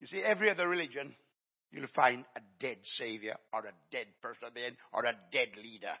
[0.00, 1.14] You see, every other religion,
[1.70, 5.48] you'll find a dead Savior or a dead person at the end or a dead
[5.56, 5.94] leader.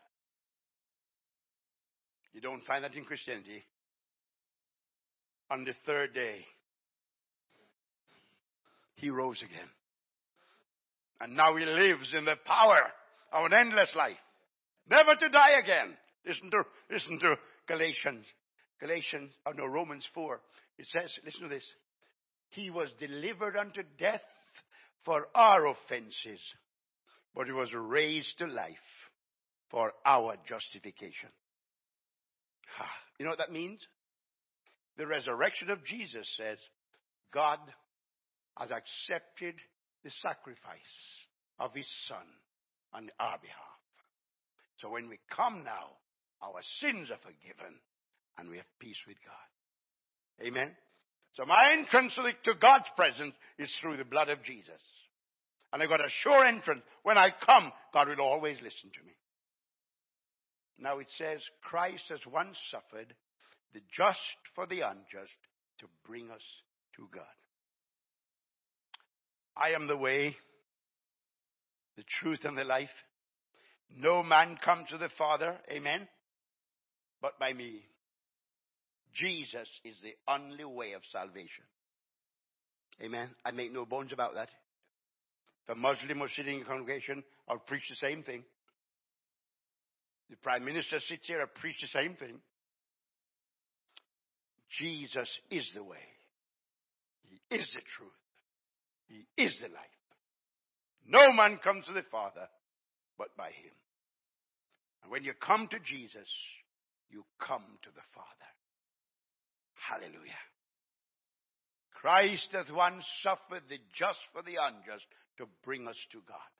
[2.32, 3.62] You don't find that in Christianity.
[5.50, 6.44] On the third day,
[8.94, 9.68] he rose again.
[11.20, 12.90] And now he lives in the power
[13.32, 14.16] of an endless life.
[14.88, 15.96] Never to die again.
[16.26, 17.36] Listen to, listen to
[17.68, 18.24] Galatians.
[18.80, 20.40] Galatians, oh no, Romans 4.
[20.78, 21.66] It says, listen to this.
[22.50, 24.22] He was delivered unto death
[25.04, 26.40] for our offenses,
[27.34, 28.74] but he was raised to life
[29.70, 31.30] for our justification.
[33.18, 33.80] You know what that means?
[34.96, 36.58] The resurrection of Jesus says
[37.32, 37.58] God
[38.58, 39.54] has accepted
[40.04, 40.96] the sacrifice
[41.58, 42.26] of his son
[42.92, 43.80] on our behalf.
[44.80, 45.96] So when we come now,
[46.42, 47.78] our sins are forgiven
[48.38, 50.46] and we have peace with God.
[50.46, 50.72] Amen.
[51.34, 54.80] So my entrance to God's presence is through the blood of Jesus.
[55.72, 56.82] And I've got a sure entrance.
[57.02, 59.12] When I come, God will always listen to me.
[60.78, 63.14] Now it says, Christ has once suffered
[63.72, 64.18] the just
[64.54, 65.36] for the unjust
[65.80, 66.42] to bring us
[66.96, 67.24] to God.
[69.56, 70.36] I am the way,
[71.96, 72.88] the truth, and the life.
[73.94, 76.08] No man comes to the Father, amen,
[77.20, 77.82] but by me.
[79.14, 81.64] Jesus is the only way of salvation.
[83.02, 83.28] Amen.
[83.44, 84.48] I make no bones about that.
[85.64, 88.42] If a Muslim was sitting in a congregation, I'll preach the same thing.
[90.32, 92.40] The Prime Minister sits here, and preach the same thing.
[94.80, 96.08] Jesus is the way.
[97.28, 98.22] He is the truth.
[99.08, 100.00] He is the life.
[101.06, 102.48] No man comes to the Father
[103.18, 103.76] but by him.
[105.02, 106.28] And when you come to Jesus,
[107.10, 108.50] you come to the Father.
[109.74, 110.44] Hallelujah.
[111.92, 115.04] Christ hath once suffered the just for the unjust
[115.36, 116.50] to bring us to God.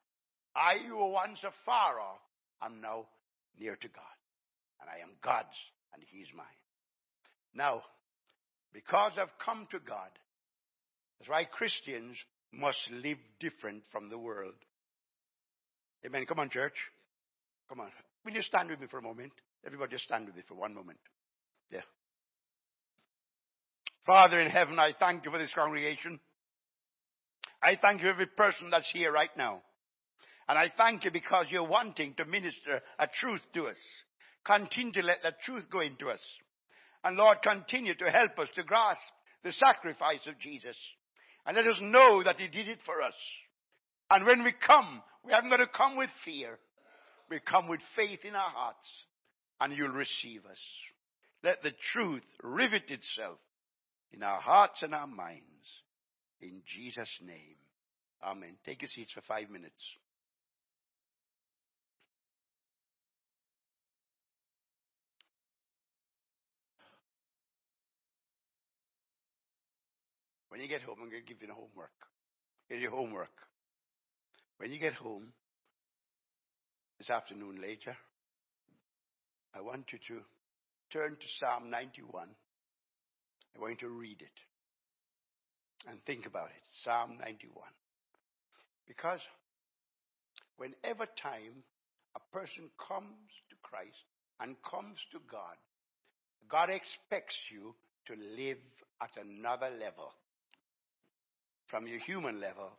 [0.55, 2.21] I, who were once afar off,
[2.63, 3.07] am now
[3.59, 4.17] near to God.
[4.81, 5.57] And I am God's,
[5.95, 6.47] and He is mine.
[7.55, 7.83] Now,
[8.73, 10.11] because I've come to God,
[11.19, 12.17] that's why Christians
[12.53, 14.55] must live different from the world.
[16.05, 16.27] Amen.
[16.27, 16.75] Come on, church.
[17.69, 17.91] Come on.
[18.25, 19.33] Will you stand with me for a moment?
[19.65, 20.99] Everybody just stand with me for one moment.
[21.71, 21.81] Yeah.
[24.05, 26.19] Father in heaven, I thank you for this congregation.
[27.63, 29.63] I thank you for every person that's here right now.
[30.53, 33.77] And I thank you because you're wanting to minister a truth to us.
[34.45, 36.21] Continue to let that truth go into us.
[37.03, 39.01] And Lord, continue to help us to grasp
[39.43, 40.77] the sacrifice of Jesus.
[41.47, 43.15] And let us know that He did it for us.
[44.11, 46.59] And when we come, we haven't got to come with fear.
[47.31, 48.89] We come with faith in our hearts.
[49.59, 50.61] and you'll receive us.
[51.43, 53.39] Let the truth rivet itself
[54.13, 55.41] in our hearts and our minds.
[56.43, 57.57] In Jesus' name.
[58.23, 58.57] Amen.
[58.67, 59.81] Take your seats for five minutes.
[70.53, 71.97] When you get home, I'm going to give you homework.
[72.69, 73.33] Your homework.
[74.59, 75.29] When you get home
[76.99, 77.97] this afternoon later,
[79.55, 80.21] I want you to
[80.93, 82.29] turn to Psalm 91.
[83.57, 86.63] I want you to read it and think about it.
[86.85, 87.57] Psalm 91.
[88.87, 89.21] Because
[90.59, 91.65] whenever time
[92.15, 94.05] a person comes to Christ
[94.39, 95.57] and comes to God,
[96.51, 97.75] God expects you
[98.09, 98.61] to live
[99.01, 100.13] at another level
[101.73, 102.71] from your human level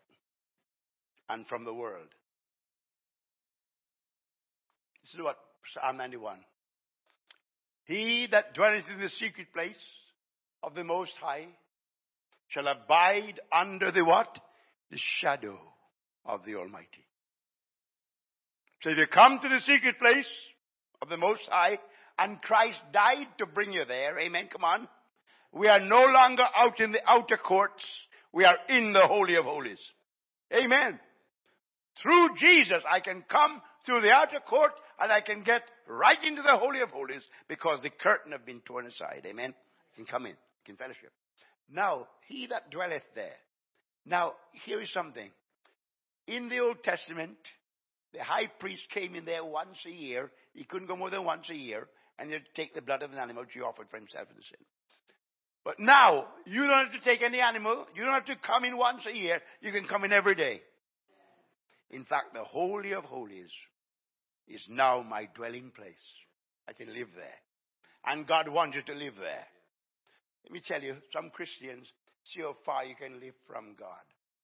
[1.27, 2.07] and from the world.
[5.03, 5.37] This is what
[5.73, 6.37] Psalm 91.
[7.85, 9.75] He that dwelleth in the secret place
[10.61, 11.47] of the Most High
[12.49, 14.29] shall abide under the what?
[14.91, 15.59] The shadow
[16.23, 17.07] of the Almighty.
[18.83, 20.29] So if you come to the secret place
[21.01, 21.79] of the Most High
[22.19, 24.87] and Christ died to bring you there, amen, come on.
[25.51, 27.83] We are no longer out in the outer courts.
[28.33, 29.79] We are in the Holy of Holies.
[30.51, 30.99] Amen.
[32.01, 36.41] Through Jesus, I can come through the outer court and I can get right into
[36.41, 39.21] the Holy of Holies because the curtain have been torn aside.
[39.25, 39.53] Amen.
[39.95, 40.31] You can come in.
[40.31, 41.11] You can fellowship.
[41.71, 43.37] Now, he that dwelleth there.
[44.05, 44.33] Now,
[44.65, 45.29] here is something.
[46.27, 47.37] In the Old Testament,
[48.13, 50.31] the high priest came in there once a year.
[50.53, 51.87] He couldn't go more than once a year.
[52.17, 54.43] And he'd take the blood of an animal which he offered for himself in the
[54.43, 54.65] sin.
[55.63, 57.85] But now, you don't have to take any animal.
[57.95, 59.39] You don't have to come in once a year.
[59.61, 60.61] You can come in every day.
[61.89, 63.51] In fact, the Holy of Holies
[64.47, 65.93] is now my dwelling place.
[66.67, 67.39] I can live there.
[68.05, 69.45] And God wants you to live there.
[70.43, 71.87] Let me tell you, some Christians
[72.25, 74.03] see how far you can live from God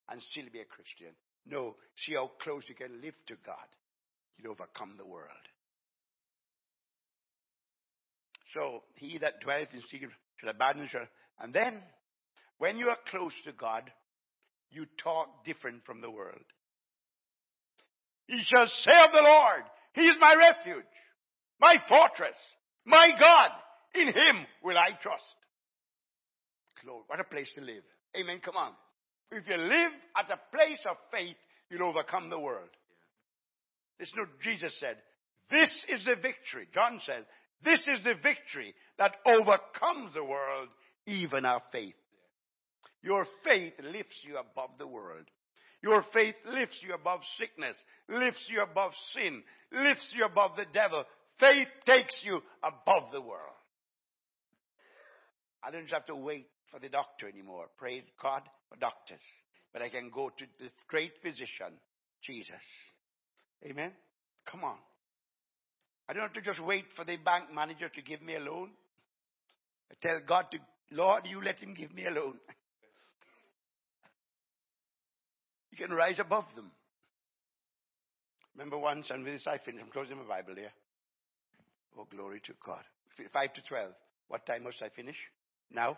[0.10, 1.14] and still be a Christian.
[1.46, 3.68] No, see how close you can live to God.
[4.38, 5.28] You'll overcome the world.
[8.54, 10.12] So, he that dwelleth in secret
[10.48, 11.08] abide in shall.
[11.40, 11.80] And then,
[12.58, 13.92] when you are close to God,
[14.72, 16.46] you talk different from the world.
[18.28, 19.64] He shall say of the Lord,
[19.94, 20.86] He is my refuge,
[21.60, 22.38] my fortress,
[22.86, 23.50] my God.
[23.96, 25.24] In Him will I trust.
[26.86, 27.84] Lord, what a place to live.
[28.16, 28.40] Amen.
[28.44, 28.72] Come on.
[29.32, 31.36] If you live at a place of faith,
[31.70, 32.70] you'll overcome the world.
[34.00, 34.98] Listen to what Jesus said.
[35.52, 36.68] This is the victory.
[36.74, 37.26] John says,
[37.64, 40.70] this is the victory that overcomes the world,
[41.06, 41.96] even our faith.
[43.02, 45.26] Your faith lifts you above the world.
[45.82, 47.76] Your faith lifts you above sickness,
[48.10, 51.04] lifts you above sin, lifts you above the devil.
[51.40, 53.56] Faith takes you above the world.
[55.64, 57.66] I don't have to wait for the doctor anymore.
[57.78, 59.22] Praise God for doctors.
[59.72, 61.74] But I can go to the great physician,
[62.22, 62.56] Jesus.
[63.66, 63.92] Amen?
[64.50, 64.78] Come on.
[66.10, 68.72] I don't have to just wait for the bank manager to give me a loan.
[69.92, 70.58] I tell God to,
[70.92, 72.34] Lord, you let him give me a loan.
[75.72, 76.72] you can rise above them.
[78.56, 79.84] Remember once, and with this I finish.
[79.84, 80.72] I'm closing my Bible here.
[81.96, 82.82] Oh, glory to God.
[83.32, 83.92] 5 to 12.
[84.30, 85.18] What time must I finish?
[85.72, 85.96] Now?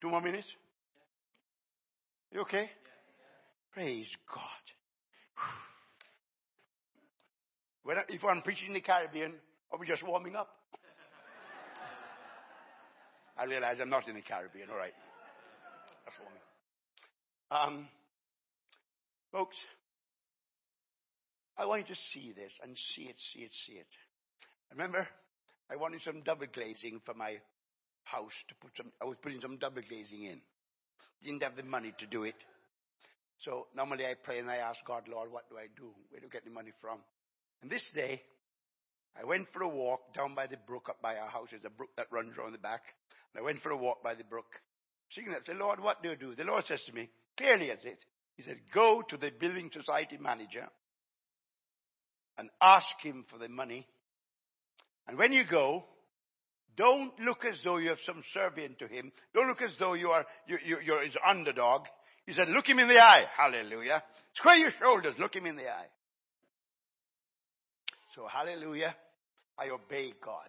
[0.00, 0.48] Two more minutes?
[2.32, 2.70] You okay?
[3.72, 4.42] Praise God.
[7.86, 9.34] I, if I'm preaching in the Caribbean,
[9.78, 10.48] we just warming up?
[13.38, 14.92] I realize I'm not in the Caribbean, all right.
[16.04, 16.42] That's warming.
[17.50, 17.88] Um,
[19.32, 19.56] folks,
[21.56, 23.86] I want you to see this and see it, see it, see it.
[24.70, 25.08] Remember,
[25.70, 27.36] I wanted some double glazing for my
[28.04, 30.40] house to put some, I was putting some double glazing in.
[31.24, 32.36] Didn't have the money to do it.
[33.44, 35.92] So normally I pray and I ask God, Lord, what do I do?
[36.10, 36.98] Where do I get the money from?
[37.62, 38.22] And this day,
[39.20, 41.48] I went for a walk down by the brook up by our house.
[41.50, 42.82] There's a brook that runs around the back.
[43.34, 44.46] And I went for a walk by the brook.
[45.10, 46.34] Singing that, say, Lord, what do you do?
[46.34, 47.98] The Lord says to me, clearly as it,
[48.36, 50.66] He said, go to the building society manager
[52.38, 53.86] and ask him for the money.
[55.06, 55.84] And when you go,
[56.76, 59.12] don't look as though you have some serving to him.
[59.34, 61.82] Don't look as though you are you, you, you're his underdog.
[62.26, 63.24] He said, look him in the eye.
[63.36, 64.02] Hallelujah.
[64.36, 65.14] Square your shoulders.
[65.18, 65.86] Look him in the eye.
[68.14, 68.94] So, hallelujah,
[69.58, 70.48] I obey God.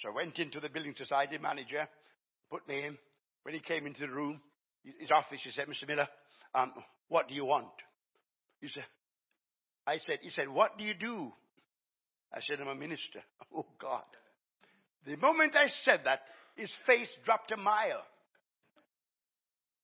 [0.00, 1.88] So I went into the building society manager,
[2.50, 2.98] put me in.
[3.42, 4.40] When he came into the room,
[5.00, 5.86] his office, he said, Mr.
[5.86, 6.08] Miller,
[6.54, 6.72] um,
[7.08, 7.66] what do you want?
[8.60, 8.84] He said,
[9.86, 11.32] I said, he said, what do you do?
[12.34, 13.20] I said, I'm a minister.
[13.56, 14.04] Oh God.
[15.06, 16.20] The moment I said that,
[16.54, 18.02] his face dropped a mile.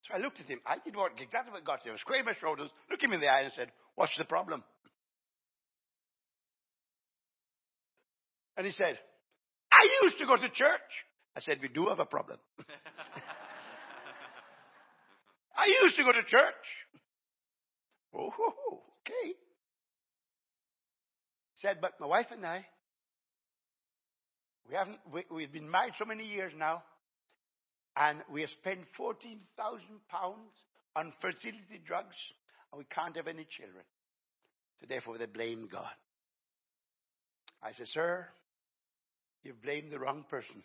[0.03, 0.61] So I looked at him.
[0.67, 1.95] I did what exactly what got him.
[1.95, 4.63] I squared my shoulders, looked him in the eye, and said, What's the problem?
[8.57, 8.99] And he said,
[9.71, 10.81] I used to go to church.
[11.37, 12.39] I said, We do have a problem.
[15.57, 16.55] I used to go to church.
[18.15, 18.31] Oh,
[19.01, 19.29] okay.
[21.55, 22.65] He said, But my wife and I,
[24.69, 26.83] we haven't, we, we've been married so many years now,
[27.97, 30.53] and we have spent 14,000 pounds
[30.97, 32.17] on fertility drugs,
[32.73, 33.85] and we can't have any children.
[34.81, 35.91] So therefore they blame God.
[37.63, 38.29] I said, Sir,
[39.45, 40.63] you've blamed the wrong person.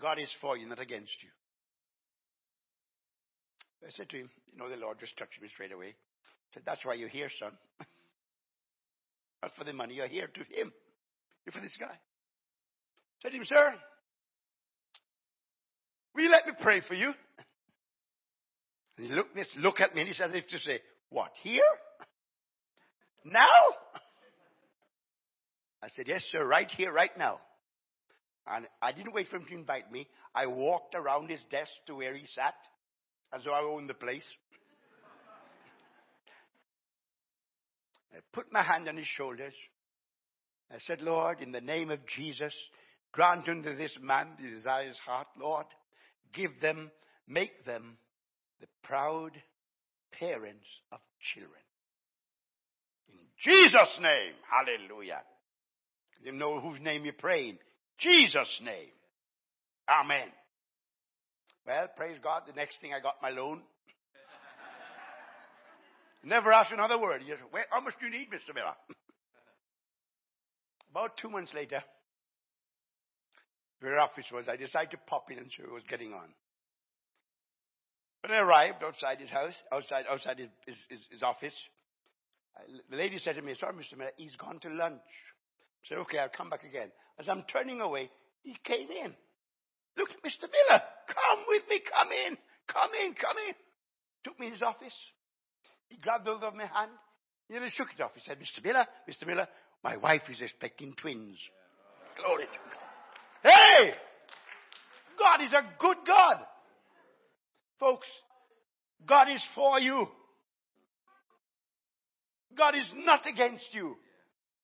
[0.00, 1.28] God is for you, not against you.
[3.86, 5.88] I said to him, You know, the Lord just touched me straight away.
[5.88, 7.52] I said, That's why you're here, son.
[9.42, 9.94] not for the money.
[9.94, 10.72] You're here to him.
[11.44, 11.86] You're for this guy.
[11.86, 13.74] I said to him, Sir,
[16.14, 17.12] will you let me pray for you?
[18.96, 21.60] And he looked, look at me and he said, as if to say, What, here?
[23.24, 24.00] Now?
[25.82, 27.40] I said, Yes, sir, right here, right now.
[28.46, 30.08] And I didn't wait for him to invite me.
[30.34, 32.54] I walked around his desk to where he sat,
[33.32, 34.22] as though I owned the place.
[38.14, 39.52] I put my hand on his shoulders.
[40.72, 42.54] I said, Lord, in the name of Jesus,
[43.12, 45.66] grant unto this man the desire of heart, Lord.
[46.32, 46.90] Give them,
[47.26, 47.98] make them
[48.60, 49.32] the proud
[50.12, 51.00] parents of
[51.34, 51.60] children.
[53.08, 55.22] In Jesus' name, hallelujah.
[56.22, 57.58] You know whose name you're praying.
[57.98, 58.90] Jesus' name.
[59.88, 60.28] Amen.
[61.66, 62.42] Well, praise God.
[62.46, 63.62] The next thing I got my loan.
[66.24, 67.22] Never asked another word.
[67.22, 67.38] He said,
[67.70, 68.54] how much do you need, Mr.
[68.54, 68.74] Miller?
[70.90, 71.82] About two months later,
[73.80, 76.28] where office was, I decided to pop in and see what was getting on.
[78.22, 81.54] When I arrived outside his house, outside, outside his, his, his office,
[82.90, 83.96] the lady said to me, sorry, Mr.
[83.96, 85.00] Miller, he's gone to lunch.
[85.84, 86.90] Said, okay, I'll come back again.
[87.18, 88.10] As I'm turning away,
[88.42, 89.14] he came in.
[89.96, 90.46] Look, Mr.
[90.46, 92.36] Miller, come with me, come in,
[92.68, 93.54] come in, come in.
[94.24, 94.94] Took me in his office.
[95.88, 96.90] He grabbed hold of my hand.
[97.48, 98.12] He nearly shook it off.
[98.14, 98.62] He said, Mr.
[98.64, 99.26] Miller, Mr.
[99.26, 99.48] Miller,
[99.82, 101.38] my wife is expecting twins.
[102.16, 103.52] Glory to God.
[103.52, 103.92] Hey!
[105.18, 106.36] God is a good God.
[107.80, 108.06] Folks,
[109.06, 110.06] God is for you.
[112.56, 113.96] God is not against you.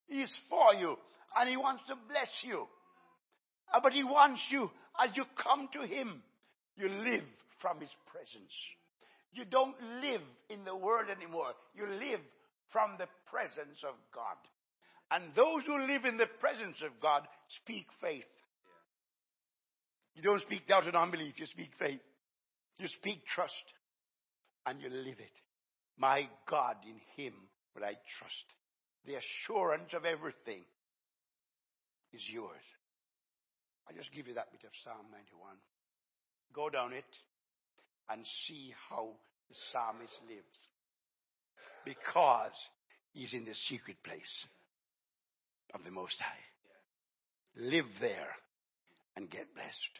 [0.07, 0.97] He is for you.
[1.35, 2.65] And He wants to bless you.
[3.73, 4.69] Uh, but He wants you,
[5.03, 6.21] as you come to Him,
[6.77, 7.23] you live
[7.61, 8.53] from His presence.
[9.33, 11.51] You don't live in the world anymore.
[11.75, 12.21] You live
[12.71, 14.37] from the presence of God.
[15.11, 17.23] And those who live in the presence of God
[17.61, 18.23] speak faith.
[20.15, 21.99] You don't speak doubt and unbelief, you speak faith.
[22.79, 23.53] You speak trust.
[24.65, 25.35] And you live it.
[25.97, 27.33] My God, in Him
[27.75, 28.45] will I trust.
[29.05, 30.65] The assurance of everything
[32.13, 32.65] is yours.
[33.87, 35.55] I just give you that bit of Psalm 91.
[36.53, 37.05] Go down it
[38.09, 39.09] and see how
[39.49, 40.57] the psalmist lives.
[41.85, 42.55] Because
[43.13, 44.35] he's in the secret place
[45.73, 46.45] of the Most High.
[47.57, 48.33] Live there
[49.15, 49.95] and get blessed.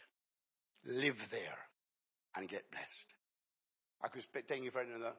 [0.86, 1.60] Live there
[2.36, 3.10] and get blessed.
[4.04, 5.14] I could thank you for another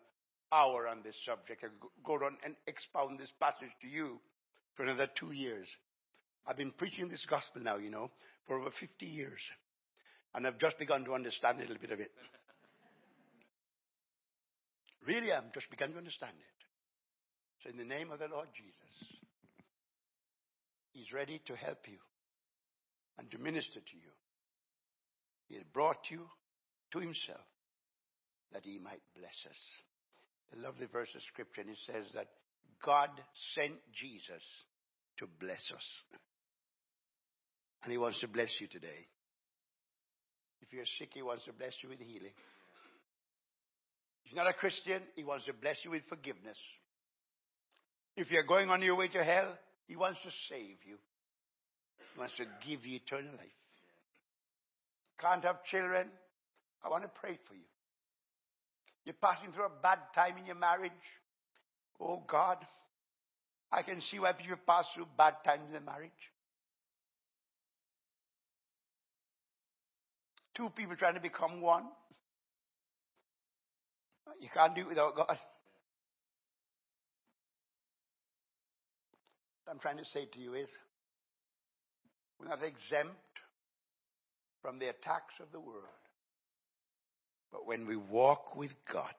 [0.53, 1.65] hour on this subject.
[1.65, 1.69] I
[2.05, 4.21] go on and expound this passage to you
[4.75, 5.67] for another two years.
[6.47, 8.11] I've been preaching this gospel now, you know,
[8.47, 9.41] for over 50 years.
[10.35, 12.13] And I've just begun to understand a little bit of it.
[15.07, 16.57] Really, I've just begun to understand it.
[17.63, 19.17] So, in the name of the Lord Jesus,
[20.93, 21.99] He's ready to help you
[23.19, 24.11] and to minister to you.
[25.49, 26.27] He has brought you
[26.93, 27.47] to Himself
[28.53, 29.61] that He might bless us.
[30.55, 32.29] The lovely verse of Scripture, and it says that
[32.85, 33.11] God
[33.55, 34.43] sent Jesus
[35.19, 35.87] to bless us.
[37.83, 39.07] And He wants to bless you today.
[40.63, 42.35] If you're sick, He wants to bless you with healing.
[44.25, 46.59] If you're not a Christian, He wants to bless you with forgiveness.
[48.17, 50.97] If you're going on your way to hell, He wants to save you.
[52.15, 53.61] He wants to give you eternal life.
[55.21, 56.09] Can't have children?
[56.85, 57.67] I want to pray for you.
[59.07, 60.91] You're passing through a bad time in your marriage.
[62.01, 62.59] Oh God,
[63.71, 66.11] I can see why people pass through bad times in their marriage.
[70.57, 71.85] Two people trying to become one.
[74.41, 75.39] You can't do it without God.
[79.65, 80.69] What I'm trying to say to you is
[82.41, 83.15] we're not exempt
[84.63, 85.85] from the attacks of the world.
[87.53, 89.15] But when we walk with God,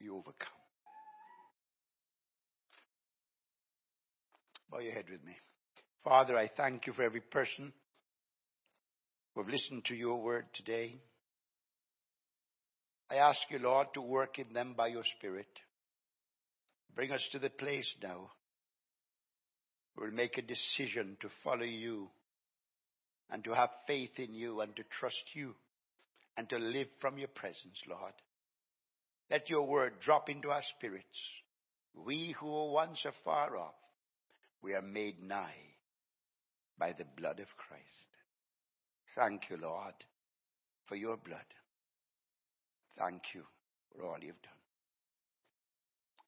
[0.00, 0.48] we overcome.
[4.70, 5.36] Bow your head with me.
[6.02, 7.72] Father, I thank you for every person
[9.34, 10.96] who have listened to your word today.
[13.10, 15.48] I ask you, Lord, to work in them by your Spirit.
[16.94, 18.30] Bring us to the place now
[19.94, 22.08] where we'll make a decision to follow you
[23.30, 25.54] and to have faith in you and to trust you
[26.36, 28.14] and to live from your presence, Lord.
[29.30, 31.06] Let your word drop into our spirits.
[31.94, 33.74] We who were once afar off,
[34.62, 35.76] we are made nigh
[36.78, 37.86] by the blood of Christ.
[39.14, 39.94] Thank you, Lord,
[40.86, 41.44] for your blood.
[42.98, 43.42] Thank you
[43.92, 44.52] for all you've done.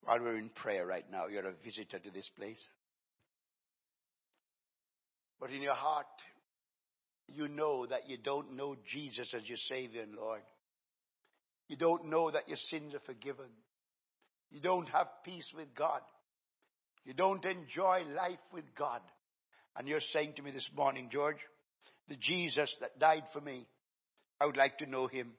[0.02, 2.60] While we're in prayer right now, you're a visitor to this place.
[5.40, 6.06] But in your heart,
[7.28, 10.42] you know that you don't know Jesus as your Savior and Lord.
[11.68, 13.48] You don't know that your sins are forgiven.
[14.50, 16.00] You don't have peace with God.
[17.04, 19.00] You don't enjoy life with God.
[19.76, 21.38] And you're saying to me this morning, George,
[22.08, 23.66] the Jesus that died for me,
[24.40, 25.32] I would like to know him.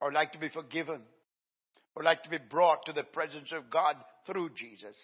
[0.00, 1.00] I would like to be forgiven.
[1.00, 4.96] I would like to be brought to the presence of God through Jesus.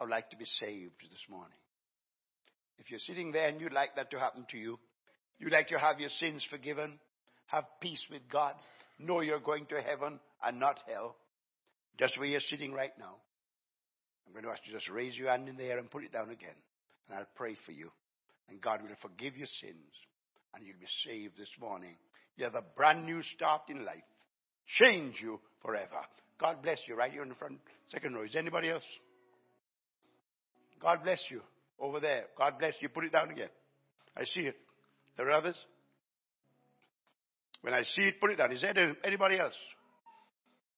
[0.00, 1.58] I would like to be saved this morning.
[2.78, 4.78] If you're sitting there and you'd like that to happen to you,
[5.38, 6.98] you'd like to have your sins forgiven,
[7.46, 8.54] have peace with God,
[8.98, 11.16] know you're going to heaven and not hell,
[11.98, 13.16] just where you're sitting right now.
[14.26, 16.04] I'm going to ask you to just raise your hand in the air and put
[16.04, 16.56] it down again.
[17.08, 17.90] And I'll pray for you.
[18.48, 19.92] And God will forgive your sins.
[20.54, 21.96] And you'll be saved this morning.
[22.36, 24.02] You have a brand new start in life.
[24.80, 26.00] Change you forever.
[26.40, 27.58] God bless you right here in the front,
[27.90, 28.24] second row.
[28.24, 28.84] Is anybody else?
[30.80, 31.40] God bless you.
[31.80, 32.24] Over there.
[32.38, 32.88] God bless you.
[32.88, 33.48] Put it down again.
[34.16, 34.56] I see it.
[35.16, 35.58] There are others?
[37.62, 38.52] When I see it, put it down.
[38.52, 39.54] Is there anybody else?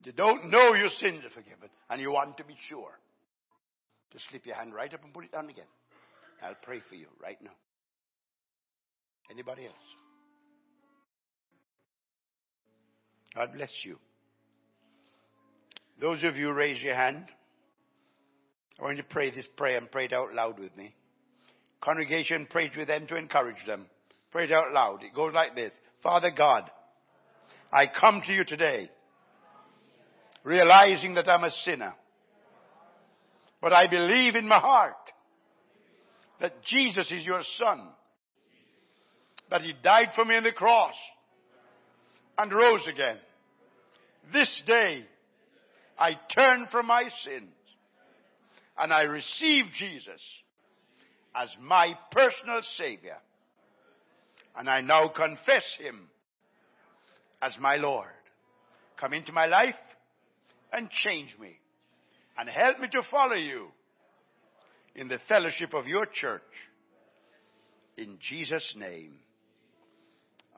[0.04, 2.92] You don't know your sins are forgiven and you want to be sure.
[4.12, 5.66] Just slip your hand right up and put it down again.
[6.42, 7.50] I'll pray for you right now.
[9.30, 9.74] Anybody else?
[13.34, 13.98] God bless you.
[16.00, 17.26] Those of you raise your hand.
[18.78, 20.94] I want you to pray this prayer and pray it out loud with me.
[21.80, 23.86] Congregation, pray with them to encourage them.
[24.30, 25.02] Pray it out loud.
[25.02, 25.72] It goes like this.
[26.02, 26.70] Father God,
[27.72, 28.90] I come to you today
[30.44, 31.94] realizing that I'm a sinner.
[33.60, 34.94] But I believe in my heart
[36.40, 37.88] that Jesus is your son.
[39.50, 40.94] That he died for me on the cross
[42.36, 43.16] and rose again.
[44.32, 45.04] This day
[45.98, 47.55] I turn from my sins
[48.78, 50.20] and I receive Jesus
[51.34, 53.18] as my personal Savior.
[54.56, 56.08] And I now confess Him
[57.42, 58.08] as my Lord.
[58.98, 59.74] Come into my life
[60.72, 61.58] and change me
[62.38, 63.68] and help me to follow you
[64.94, 66.42] in the fellowship of your church.
[67.98, 69.12] In Jesus' name.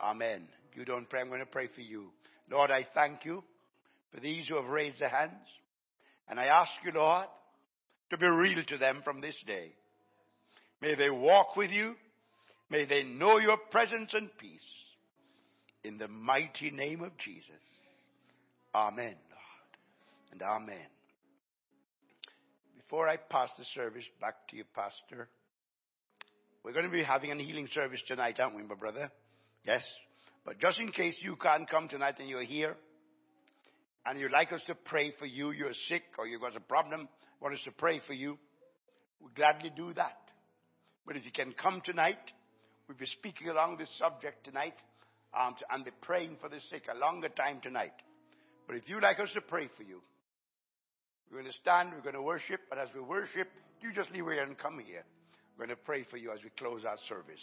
[0.00, 0.46] Amen.
[0.74, 2.10] You don't pray, I'm going to pray for you.
[2.50, 3.42] Lord, I thank you
[4.14, 5.32] for these who have raised their hands.
[6.28, 7.26] And I ask you, Lord,
[8.10, 9.72] to be real to them from this day.
[10.80, 11.94] May they walk with you.
[12.70, 14.60] May they know your presence and peace.
[15.84, 17.44] In the mighty name of Jesus.
[18.74, 20.32] Amen, Lord.
[20.32, 20.86] And amen.
[22.76, 25.28] Before I pass the service back to you, Pastor,
[26.64, 29.10] we're going to be having a healing service tonight, aren't we, my brother?
[29.64, 29.82] Yes.
[30.44, 32.76] But just in case you can't come tonight and you're here,
[34.06, 37.08] and you'd like us to pray for you, you're sick or you've got a problem,
[37.40, 38.38] want us to pray for you,
[39.20, 40.18] we'll gladly do that.
[41.06, 42.18] But if you can come tonight,
[42.86, 44.74] we'll be speaking along this subject tonight
[45.38, 47.94] um, and be praying for the sick a longer time tonight.
[48.66, 50.02] But if you'd like us to pray for you,
[51.30, 53.48] we're going to stand, we're going to worship, but as we worship,
[53.80, 55.04] you just leave here and come here.
[55.56, 57.40] We're going to pray for you as we close our service.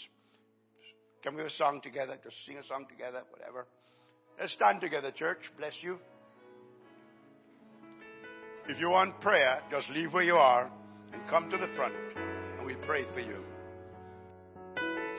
[1.24, 2.18] Can we have a song together?
[2.24, 3.66] Just sing a song together, whatever.
[4.40, 5.40] Let's stand together, church.
[5.58, 5.98] Bless you.
[8.68, 10.72] If you want prayer, just leave where you are
[11.14, 11.94] and come to the front,
[12.58, 13.44] and we'll pray for you.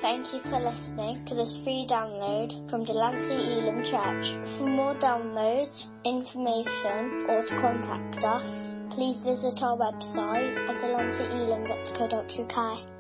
[0.03, 4.27] Thank you for listening to this free download from Delancey Elim Church.
[4.59, 12.96] For more downloads, information, or to contact us, please visit our website at delanceyelim.co.uk.